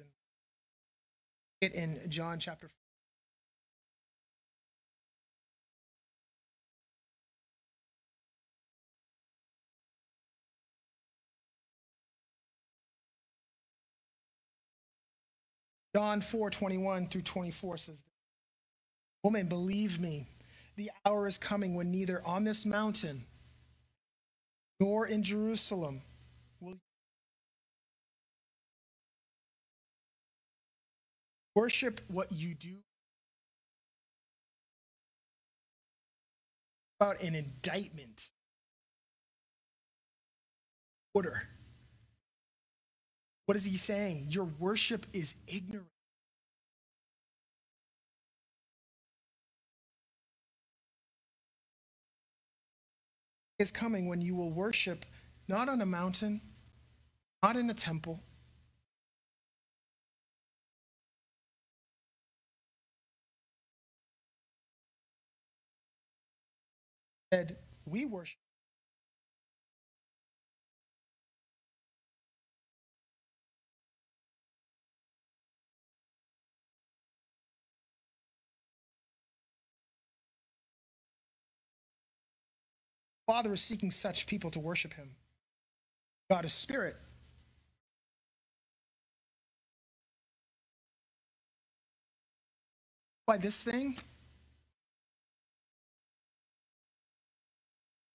it 1.60 1.74
in 1.74 2.00
John 2.08 2.38
chapter 2.38 2.70
John 15.94 16.20
4 16.20 16.50
21 16.50 17.06
through 17.06 17.22
24 17.22 17.76
says, 17.76 18.02
Woman, 19.22 19.46
believe 19.46 20.00
me, 20.00 20.26
the 20.76 20.90
hour 21.06 21.26
is 21.26 21.38
coming 21.38 21.74
when 21.74 21.90
neither 21.90 22.20
on 22.26 22.44
this 22.44 22.66
mountain 22.66 23.20
nor 24.80 25.06
in 25.06 25.22
Jerusalem 25.22 26.00
will 26.60 26.78
Worship 31.54 32.00
what 32.08 32.32
you 32.32 32.54
do. 32.54 32.78
About 37.00 37.22
an 37.22 37.34
indictment. 37.34 38.28
Order. 41.14 41.42
What 43.46 43.56
is 43.56 43.64
he 43.64 43.76
saying? 43.76 44.26
Your 44.30 44.44
worship 44.44 45.06
is 45.12 45.34
ignorant. 45.46 45.88
Is 53.58 53.70
coming 53.70 54.08
when 54.08 54.20
you 54.20 54.34
will 54.34 54.50
worship 54.50 55.04
not 55.46 55.68
on 55.68 55.80
a 55.80 55.86
mountain, 55.86 56.40
not 57.42 57.56
in 57.56 57.70
a 57.70 57.74
temple 57.74 58.20
said, 67.34 67.56
We 67.86 68.06
worship. 68.06 68.43
Father 83.26 83.52
is 83.52 83.60
seeking 83.60 83.90
such 83.90 84.26
people 84.26 84.50
to 84.50 84.60
worship 84.60 84.94
him. 84.94 85.10
God 86.30 86.44
is 86.44 86.52
spirit. 86.52 86.96
By 93.26 93.38
this 93.38 93.62
thing, 93.62 93.96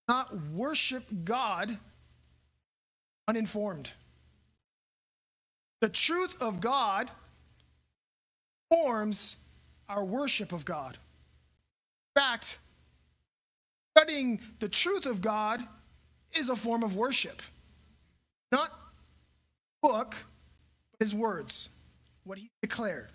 not 0.06 0.36
worship 0.52 1.04
God 1.24 1.76
uninformed. 3.26 3.92
The 5.80 5.88
truth 5.88 6.40
of 6.40 6.60
God 6.60 7.10
forms 8.70 9.36
our 9.88 10.04
worship 10.04 10.52
of 10.52 10.64
God. 10.64 10.98
In 12.16 12.22
fact, 12.22 12.58
studying 14.00 14.40
the 14.60 14.68
truth 14.68 15.04
of 15.04 15.20
God 15.20 15.62
is 16.34 16.48
a 16.48 16.56
form 16.56 16.82
of 16.82 16.96
worship. 16.96 17.42
Not 18.50 18.70
book, 19.82 20.16
but 20.92 21.04
his 21.04 21.14
words, 21.14 21.68
what 22.24 22.38
he 22.38 22.50
declared. 22.62 23.08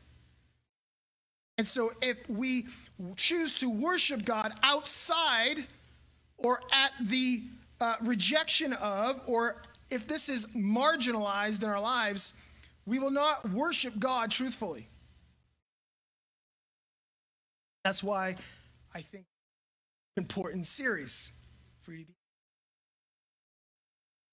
And 1.57 1.65
so 1.65 1.91
if 2.01 2.29
we 2.29 2.67
choose 3.15 3.59
to 3.59 3.69
worship 3.69 4.25
God 4.25 4.53
outside 4.61 5.65
or 6.37 6.61
at 6.71 6.91
the 7.01 7.43
uh, 7.81 7.95
rejection 8.03 8.73
of, 8.73 9.21
or 9.27 9.63
if 9.89 10.07
this 10.07 10.29
is 10.29 10.45
marginalized 10.47 11.63
in 11.63 11.69
our 11.69 11.79
lives, 11.79 12.33
we 12.85 12.99
will 12.99 13.11
not 13.11 13.49
worship 13.49 13.97
God 13.97 14.29
truthfully. 14.29 14.87
That's 17.83 18.03
why 18.03 18.35
I 18.93 19.01
think 19.01 19.25
important 20.17 20.65
series 20.65 21.31
for 21.79 21.91
you 21.91 22.05
to 22.05 22.11
be. 22.11 22.13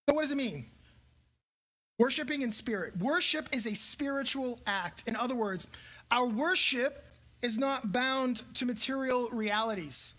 So, 0.08 0.14
what 0.14 0.22
does 0.22 0.32
it 0.32 0.36
mean? 0.36 0.66
Worshiping 1.98 2.42
in 2.42 2.50
spirit. 2.50 2.96
Worship 2.98 3.48
is 3.52 3.66
a 3.66 3.74
spiritual 3.74 4.60
act. 4.66 5.04
In 5.06 5.16
other 5.16 5.34
words, 5.34 5.68
our 6.10 6.26
worship 6.26 7.04
is 7.42 7.58
not 7.58 7.92
bound 7.92 8.42
to 8.54 8.66
material 8.66 9.28
realities. 9.30 10.14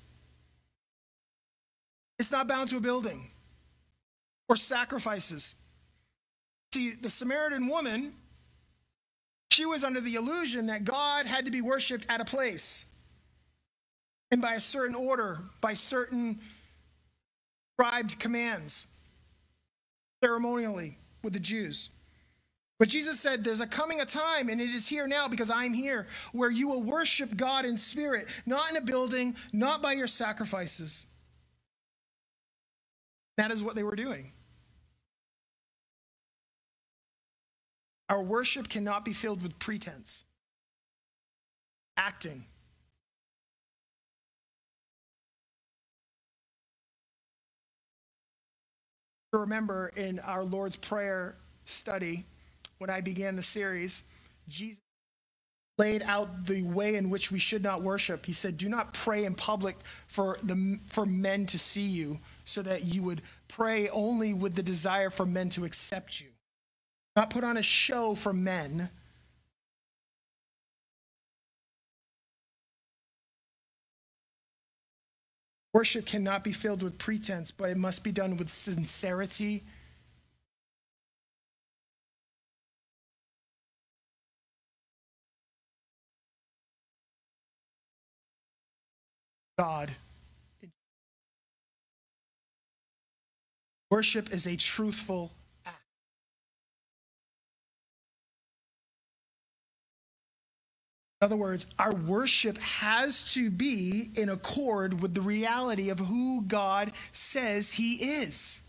It's 2.19 2.31
not 2.31 2.47
bound 2.47 2.69
to 2.69 2.77
a 2.77 2.79
building 2.79 3.21
or 4.47 4.55
sacrifices. 4.55 5.55
See, 6.73 6.91
the 6.91 7.09
Samaritan 7.09 7.67
woman, 7.67 8.13
she 9.51 9.65
was 9.65 9.83
under 9.83 10.01
the 10.01 10.15
illusion 10.15 10.67
that 10.67 10.85
God 10.85 11.25
had 11.25 11.45
to 11.45 11.51
be 11.51 11.61
worshiped 11.61 12.05
at 12.09 12.21
a 12.21 12.25
place 12.25 12.85
and 14.33 14.41
by 14.41 14.55
a 14.55 14.59
certain 14.59 14.95
order, 14.95 15.41
by 15.61 15.75
certain 15.75 16.39
bribed 17.77 18.17
commands, 18.17 18.87
ceremonially 20.23 20.97
with 21.23 21.33
the 21.33 21.39
Jews. 21.39 21.91
But 22.79 22.87
Jesus 22.87 23.19
said, 23.19 23.43
There's 23.43 23.59
a 23.59 23.67
coming 23.67 24.01
a 24.01 24.05
time, 24.05 24.49
and 24.49 24.59
it 24.59 24.71
is 24.71 24.87
here 24.87 25.07
now 25.07 25.27
because 25.27 25.51
I'm 25.51 25.71
here, 25.71 26.07
where 26.31 26.49
you 26.49 26.67
will 26.67 26.81
worship 26.81 27.37
God 27.37 27.63
in 27.63 27.77
spirit, 27.77 28.25
not 28.47 28.71
in 28.71 28.75
a 28.75 28.81
building, 28.81 29.35
not 29.53 29.83
by 29.83 29.93
your 29.93 30.07
sacrifices. 30.07 31.05
That 33.37 33.51
is 33.51 33.61
what 33.61 33.75
they 33.75 33.83
were 33.83 33.95
doing. 33.95 34.31
Our 38.09 38.23
worship 38.23 38.67
cannot 38.67 39.05
be 39.05 39.13
filled 39.13 39.43
with 39.43 39.59
pretense, 39.59 40.23
acting. 41.95 42.47
Remember 49.39 49.91
in 49.95 50.19
our 50.19 50.43
Lord's 50.43 50.75
Prayer 50.75 51.35
study, 51.65 52.25
when 52.77 52.89
I 52.89 53.01
began 53.01 53.35
the 53.35 53.43
series, 53.43 54.03
Jesus 54.47 54.79
laid 55.77 56.03
out 56.03 56.45
the 56.45 56.61
way 56.63 56.95
in 56.95 57.09
which 57.09 57.31
we 57.31 57.39
should 57.39 57.63
not 57.63 57.81
worship. 57.81 58.25
He 58.25 58.33
said, 58.33 58.57
Do 58.57 58.69
not 58.69 58.93
pray 58.93 59.25
in 59.25 59.33
public 59.33 59.75
for, 60.07 60.37
the, 60.43 60.79
for 60.87 61.05
men 61.05 61.45
to 61.47 61.57
see 61.57 61.85
you, 61.85 62.19
so 62.45 62.61
that 62.61 62.85
you 62.85 63.01
would 63.03 63.21
pray 63.47 63.89
only 63.89 64.33
with 64.33 64.53
the 64.55 64.63
desire 64.63 65.09
for 65.09 65.25
men 65.25 65.49
to 65.51 65.65
accept 65.65 66.21
you. 66.21 66.27
Not 67.15 67.29
put 67.29 67.43
on 67.43 67.57
a 67.57 67.63
show 67.63 68.15
for 68.15 68.33
men. 68.33 68.89
Worship 75.73 76.05
cannot 76.05 76.43
be 76.43 76.51
filled 76.51 76.83
with 76.83 76.99
pretense, 76.99 77.49
but 77.51 77.69
it 77.69 77.77
must 77.77 78.03
be 78.03 78.11
done 78.11 78.37
with 78.37 78.49
sincerity 78.49 79.63
God. 89.57 89.91
Worship 93.91 94.33
is 94.33 94.47
a 94.47 94.55
truthful 94.55 95.31
In 101.23 101.27
other 101.27 101.37
words, 101.37 101.67
our 101.79 101.93
worship 101.93 102.57
has 102.57 103.23
to 103.33 103.49
be 103.49 104.09
in 104.15 104.27
accord 104.27 105.01
with 105.01 105.13
the 105.13 105.21
reality 105.21 105.89
of 105.89 105.97
who 105.97 106.41
God 106.41 106.91
says 107.13 107.71
He 107.71 107.93
is. 107.93 108.61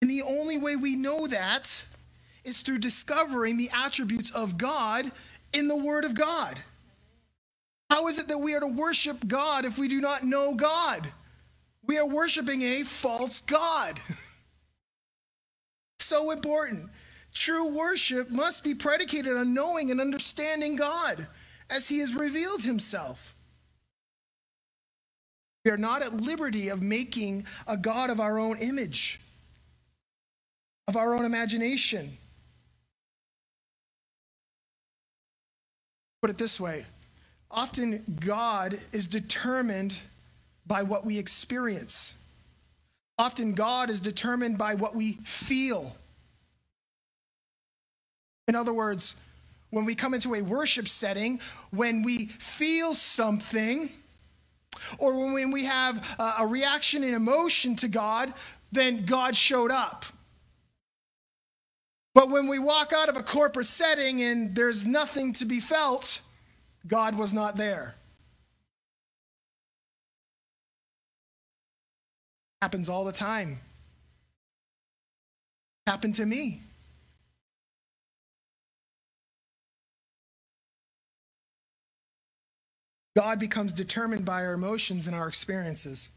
And 0.00 0.08
the 0.08 0.22
only 0.22 0.58
way 0.58 0.76
we 0.76 0.94
know 0.94 1.26
that 1.26 1.84
is 2.44 2.60
through 2.60 2.78
discovering 2.78 3.56
the 3.56 3.68
attributes 3.74 4.30
of 4.30 4.58
God 4.58 5.10
in 5.52 5.66
the 5.66 5.74
Word 5.74 6.04
of 6.04 6.14
God. 6.14 6.56
How 7.90 8.06
is 8.06 8.20
it 8.20 8.28
that 8.28 8.38
we 8.38 8.54
are 8.54 8.60
to 8.60 8.68
worship 8.68 9.26
God 9.26 9.64
if 9.64 9.76
we 9.76 9.88
do 9.88 10.00
not 10.00 10.22
know 10.22 10.54
God? 10.54 11.12
We 11.84 11.98
are 11.98 12.06
worshiping 12.06 12.62
a 12.62 12.84
false 12.84 13.40
God. 13.40 13.98
so 15.98 16.30
important. 16.30 16.90
True 17.34 17.64
worship 17.64 18.30
must 18.30 18.62
be 18.62 18.72
predicated 18.72 19.36
on 19.36 19.52
knowing 19.52 19.90
and 19.90 20.00
understanding 20.00 20.76
God 20.76 21.26
as 21.70 21.88
He 21.88 22.00
has 22.00 22.14
revealed 22.14 22.62
Himself. 22.62 23.34
We 25.64 25.70
are 25.70 25.76
not 25.76 26.02
at 26.02 26.14
liberty 26.14 26.68
of 26.68 26.80
making 26.80 27.44
a 27.66 27.76
God 27.76 28.10
of 28.10 28.18
our 28.18 28.38
own 28.38 28.58
image, 28.58 29.20
of 30.88 30.96
our 30.96 31.14
own 31.14 31.24
imagination. 31.24 32.10
Put 36.22 36.30
it 36.30 36.38
this 36.38 36.60
way 36.60 36.86
Often, 37.50 38.18
God 38.20 38.78
is 38.92 39.06
determined 39.06 39.98
by 40.66 40.82
what 40.82 41.04
we 41.04 41.18
experience. 41.18 42.14
Often, 43.18 43.54
God 43.54 43.90
is 43.90 44.00
determined 44.00 44.56
by 44.56 44.74
what 44.74 44.94
we 44.94 45.14
feel. 45.24 45.96
In 48.46 48.54
other 48.54 48.72
words, 48.72 49.16
when 49.70 49.84
we 49.84 49.94
come 49.94 50.14
into 50.14 50.34
a 50.34 50.42
worship 50.42 50.88
setting, 50.88 51.40
when 51.70 52.02
we 52.02 52.26
feel 52.26 52.94
something, 52.94 53.90
or 54.98 55.32
when 55.32 55.50
we 55.50 55.64
have 55.64 56.16
a 56.18 56.46
reaction 56.46 57.04
and 57.04 57.14
emotion 57.14 57.76
to 57.76 57.88
God, 57.88 58.32
then 58.72 59.04
God 59.04 59.36
showed 59.36 59.70
up. 59.70 60.04
But 62.14 62.30
when 62.30 62.48
we 62.48 62.58
walk 62.58 62.92
out 62.92 63.08
of 63.08 63.16
a 63.16 63.22
corporate 63.22 63.66
setting 63.66 64.20
and 64.22 64.54
there's 64.54 64.84
nothing 64.86 65.32
to 65.34 65.44
be 65.44 65.60
felt, 65.60 66.20
God 66.86 67.16
was 67.16 67.32
not 67.32 67.56
there. 67.56 67.94
Happens 72.60 72.88
all 72.88 73.04
the 73.04 73.12
time. 73.12 73.60
Happened 75.86 76.16
to 76.16 76.26
me. 76.26 76.62
God 83.16 83.38
becomes 83.38 83.72
determined 83.72 84.24
by 84.24 84.44
our 84.44 84.52
emotions 84.52 85.06
and 85.06 85.16
our 85.16 85.28
experiences. 85.28 86.10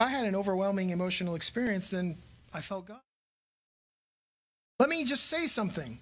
If 0.00 0.06
I 0.06 0.10
had 0.10 0.24
an 0.24 0.34
overwhelming 0.34 0.90
emotional 0.90 1.34
experience, 1.34 1.90
then 1.90 2.16
I 2.52 2.60
felt 2.60 2.86
God. 2.86 3.00
Let 4.78 4.88
me 4.88 5.04
just 5.04 5.26
say 5.26 5.46
something 5.46 5.98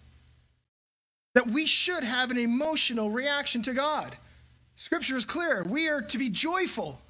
that 1.35 1.47
we 1.47 1.67
should 1.67 2.03
have 2.03 2.31
an 2.31 2.39
emotional 2.39 3.11
reaction 3.11 3.63
to 3.63 3.73
God. 3.73 4.17
Scripture 4.75 5.17
is 5.17 5.25
clear. 5.25 5.65
We 5.65 5.89
are 5.89 6.03
to 6.03 6.19
be 6.19 6.29
joyful. 6.29 7.01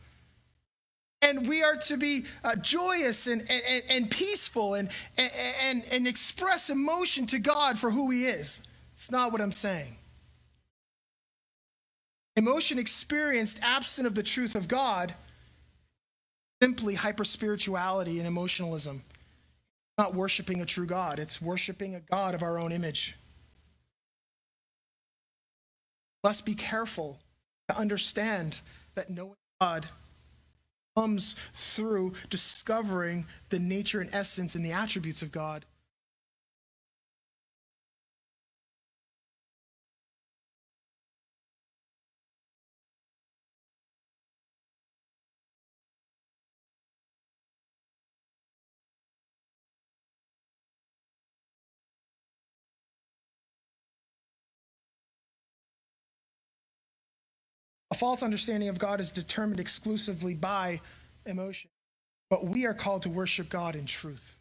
And 1.23 1.49
we 1.49 1.65
are 1.65 1.77
to 1.77 1.97
be 1.97 2.25
uh, 2.45 2.57
joyous 2.57 3.27
and, 3.27 3.41
and, 3.51 3.83
and 3.89 4.11
peaceful 4.11 4.75
and, 4.75 4.89
and, 5.17 5.85
and 5.91 6.07
express 6.07 6.71
emotion 6.71 7.27
to 7.27 7.39
God 7.39 7.79
for 7.79 7.91
who 7.91 8.11
He 8.11 8.27
is. 8.27 8.63
It's 8.95 9.11
not 9.11 9.33
what 9.33 9.41
I'm 9.41 9.53
saying. 9.53 9.97
Emotion 12.37 12.79
experienced 12.79 13.59
absent 13.63 14.07
of 14.07 14.15
the 14.15 14.23
truth 14.23 14.55
of 14.55 14.69
God, 14.69 15.15
simply 16.63 16.95
hyperspirituality 16.95 18.19
and 18.19 18.27
emotionalism. 18.27 19.03
Not 19.99 20.15
worshiping 20.15 20.61
a 20.61 20.67
true 20.67 20.87
God, 20.87 21.19
it's 21.19 21.41
worshiping 21.41 21.95
a 21.95 22.01
God 22.01 22.35
of 22.35 22.43
our 22.43 22.59
own 22.59 22.71
image 22.73 23.17
must 26.27 26.45
be 26.45 26.57
careful 26.57 27.21
to 27.69 27.79
understand 27.79 28.59
that 28.97 29.09
knowing 29.09 29.37
God 29.61 29.87
comes 30.97 31.37
through 31.55 32.15
discovering 32.31 33.27
the 33.51 33.61
nature 33.61 34.01
and 34.01 34.13
essence 34.13 34.57
and 34.57 34.65
the 34.65 34.73
attributes 34.73 35.23
of 35.23 35.31
God. 35.31 35.65
False 57.97 58.23
understanding 58.23 58.69
of 58.69 58.79
God 58.79 59.01
is 59.01 59.11
determined 59.11 59.61
exclusively 59.61 60.35
by 60.35 60.81
emotion. 61.25 61.71
But 62.31 62.47
we 62.47 62.67
are 62.67 62.75
called 62.75 63.03
to 63.03 63.09
worship 63.09 63.49
God 63.49 63.75
in 63.77 63.87
truth. 63.87 64.39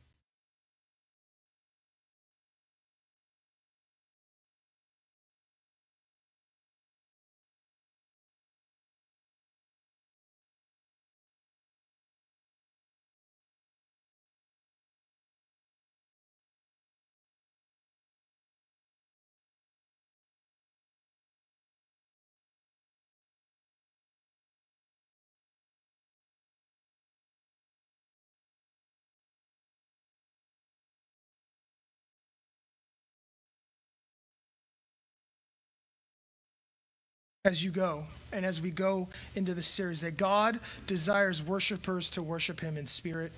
As 37.46 37.64
you 37.64 37.70
go 37.70 38.04
and 38.34 38.46
as 38.46 38.60
we 38.60 38.72
go 38.72 39.08
into 39.36 39.54
the 39.54 39.64
series 39.64 40.02
that 40.02 40.18
God 40.18 40.60
desires 40.88 41.41
worshipers 41.41 42.10
to 42.12 42.24
worship 42.24 42.60
him 42.60 42.76
in 42.76 42.88
spirit 42.88 43.32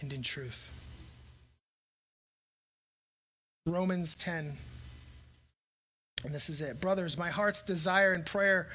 and 0.00 0.12
in 0.12 0.22
truth. 0.22 0.72
Romans 3.64 4.14
10. 4.16 4.52
And 6.24 6.34
this 6.34 6.50
is 6.50 6.60
it. 6.60 6.80
Brothers, 6.80 7.16
my 7.16 7.30
heart's 7.30 7.62
desire 7.62 8.12
and 8.12 8.26
prayer 8.26 8.68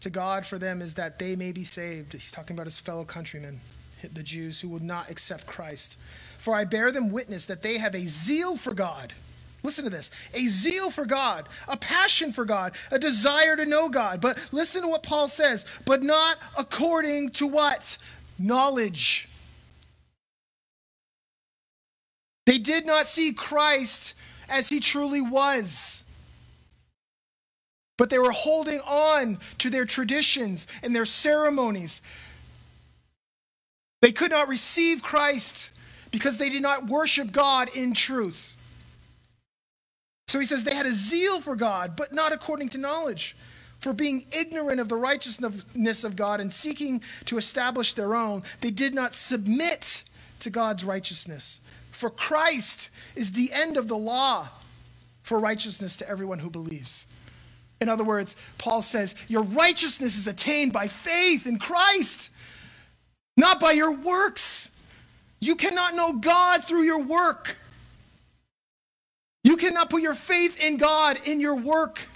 to 0.00 0.10
God 0.10 0.44
for 0.44 0.58
them 0.58 0.82
is 0.82 0.94
that 0.94 1.18
they 1.18 1.36
may 1.36 1.52
be 1.52 1.64
saved. 1.64 2.12
He's 2.12 2.32
talking 2.32 2.56
about 2.56 2.66
his 2.66 2.80
fellow 2.80 3.04
countrymen, 3.04 3.60
the 4.12 4.22
Jews 4.22 4.60
who 4.60 4.68
will 4.68 4.82
not 4.82 5.10
accept 5.10 5.46
Christ. 5.46 5.96
For 6.38 6.54
I 6.54 6.64
bear 6.64 6.90
them 6.90 7.12
witness 7.12 7.46
that 7.46 7.62
they 7.62 7.78
have 7.78 7.94
a 7.94 8.00
zeal 8.00 8.56
for 8.56 8.74
God. 8.74 9.14
Listen 9.62 9.84
to 9.84 9.90
this 9.90 10.10
a 10.34 10.46
zeal 10.48 10.90
for 10.90 11.06
God, 11.06 11.48
a 11.68 11.76
passion 11.76 12.32
for 12.32 12.44
God, 12.44 12.74
a 12.90 12.98
desire 12.98 13.56
to 13.56 13.66
know 13.66 13.88
God. 13.88 14.20
But 14.20 14.48
listen 14.52 14.82
to 14.82 14.88
what 14.88 15.02
Paul 15.02 15.28
says, 15.28 15.64
but 15.84 16.02
not 16.02 16.38
according 16.58 17.30
to 17.30 17.46
what? 17.46 17.96
Knowledge. 18.38 19.28
They 22.46 22.58
did 22.58 22.86
not 22.86 23.06
see 23.06 23.32
Christ 23.32 24.14
as 24.48 24.68
he 24.68 24.80
truly 24.80 25.20
was. 25.22 26.04
But 27.98 28.10
they 28.10 28.18
were 28.18 28.32
holding 28.32 28.80
on 28.80 29.38
to 29.58 29.70
their 29.70 29.84
traditions 29.84 30.66
and 30.82 30.94
their 30.94 31.04
ceremonies. 31.04 32.00
They 34.00 34.10
could 34.10 34.32
not 34.32 34.48
receive 34.48 35.02
Christ 35.02 35.70
because 36.10 36.38
they 36.38 36.48
did 36.48 36.62
not 36.62 36.88
worship 36.88 37.30
God 37.30 37.68
in 37.76 37.94
truth. 37.94 38.56
So 40.32 40.38
he 40.38 40.46
says 40.46 40.64
they 40.64 40.74
had 40.74 40.86
a 40.86 40.94
zeal 40.94 41.42
for 41.42 41.54
God, 41.54 41.94
but 41.94 42.14
not 42.14 42.32
according 42.32 42.70
to 42.70 42.78
knowledge. 42.78 43.36
For 43.80 43.92
being 43.92 44.24
ignorant 44.34 44.80
of 44.80 44.88
the 44.88 44.96
righteousness 44.96 46.04
of 46.04 46.16
God 46.16 46.40
and 46.40 46.50
seeking 46.50 47.02
to 47.26 47.36
establish 47.36 47.92
their 47.92 48.14
own, 48.14 48.42
they 48.62 48.70
did 48.70 48.94
not 48.94 49.12
submit 49.12 50.04
to 50.40 50.48
God's 50.48 50.84
righteousness. 50.84 51.60
For 51.90 52.08
Christ 52.08 52.88
is 53.14 53.32
the 53.32 53.50
end 53.52 53.76
of 53.76 53.88
the 53.88 53.96
law 53.98 54.48
for 55.22 55.38
righteousness 55.38 55.98
to 55.98 56.08
everyone 56.08 56.38
who 56.38 56.48
believes. 56.48 57.04
In 57.82 57.90
other 57.90 58.02
words, 58.02 58.34
Paul 58.56 58.80
says, 58.80 59.14
Your 59.28 59.42
righteousness 59.42 60.16
is 60.16 60.26
attained 60.26 60.72
by 60.72 60.88
faith 60.88 61.46
in 61.46 61.58
Christ, 61.58 62.30
not 63.36 63.60
by 63.60 63.72
your 63.72 63.92
works. 63.92 64.70
You 65.40 65.56
cannot 65.56 65.94
know 65.94 66.14
God 66.14 66.64
through 66.64 66.84
your 66.84 67.02
work. 67.02 67.58
You 69.44 69.56
cannot 69.56 69.90
put 69.90 70.02
your 70.02 70.14
faith 70.14 70.62
in 70.62 70.76
God 70.76 71.18
in 71.26 71.40
your 71.40 71.54
work. 71.54 72.06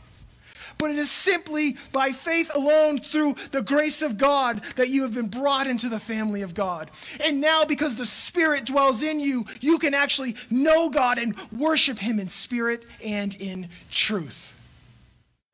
But 0.79 0.91
it 0.91 0.99
is 0.99 1.11
simply 1.11 1.77
by 1.93 2.13
faith 2.13 2.51
alone 2.55 2.99
through 2.99 3.37
the 3.51 3.63
grace 3.63 4.03
of 4.03 4.19
God 4.19 4.63
that 4.77 4.89
you 4.89 5.03
have 5.03 5.15
been 5.15 5.29
brought 5.29 5.67
into 5.67 5.89
the 5.89 5.99
family 5.99 6.43
of 6.43 6.55
God. 6.55 6.91
And 7.25 7.41
now, 7.41 7.65
because 7.65 7.97
the 7.97 8.05
Spirit 8.05 8.67
dwells 8.67 9.03
in 9.03 9.19
you, 9.19 9.47
you 9.61 9.79
can 9.79 9.95
actually 9.95 10.37
know 10.51 10.91
God 10.91 11.19
and 11.19 11.35
worship 11.51 11.99
Him 11.99 12.19
in 12.19 12.29
spirit 12.29 12.85
and 13.03 13.35
in 13.37 13.71
truth. 13.91 14.53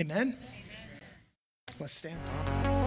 Amen? 0.00 0.36
Amen. 0.36 1.00
Let's 1.78 1.94
stand. 1.94 2.81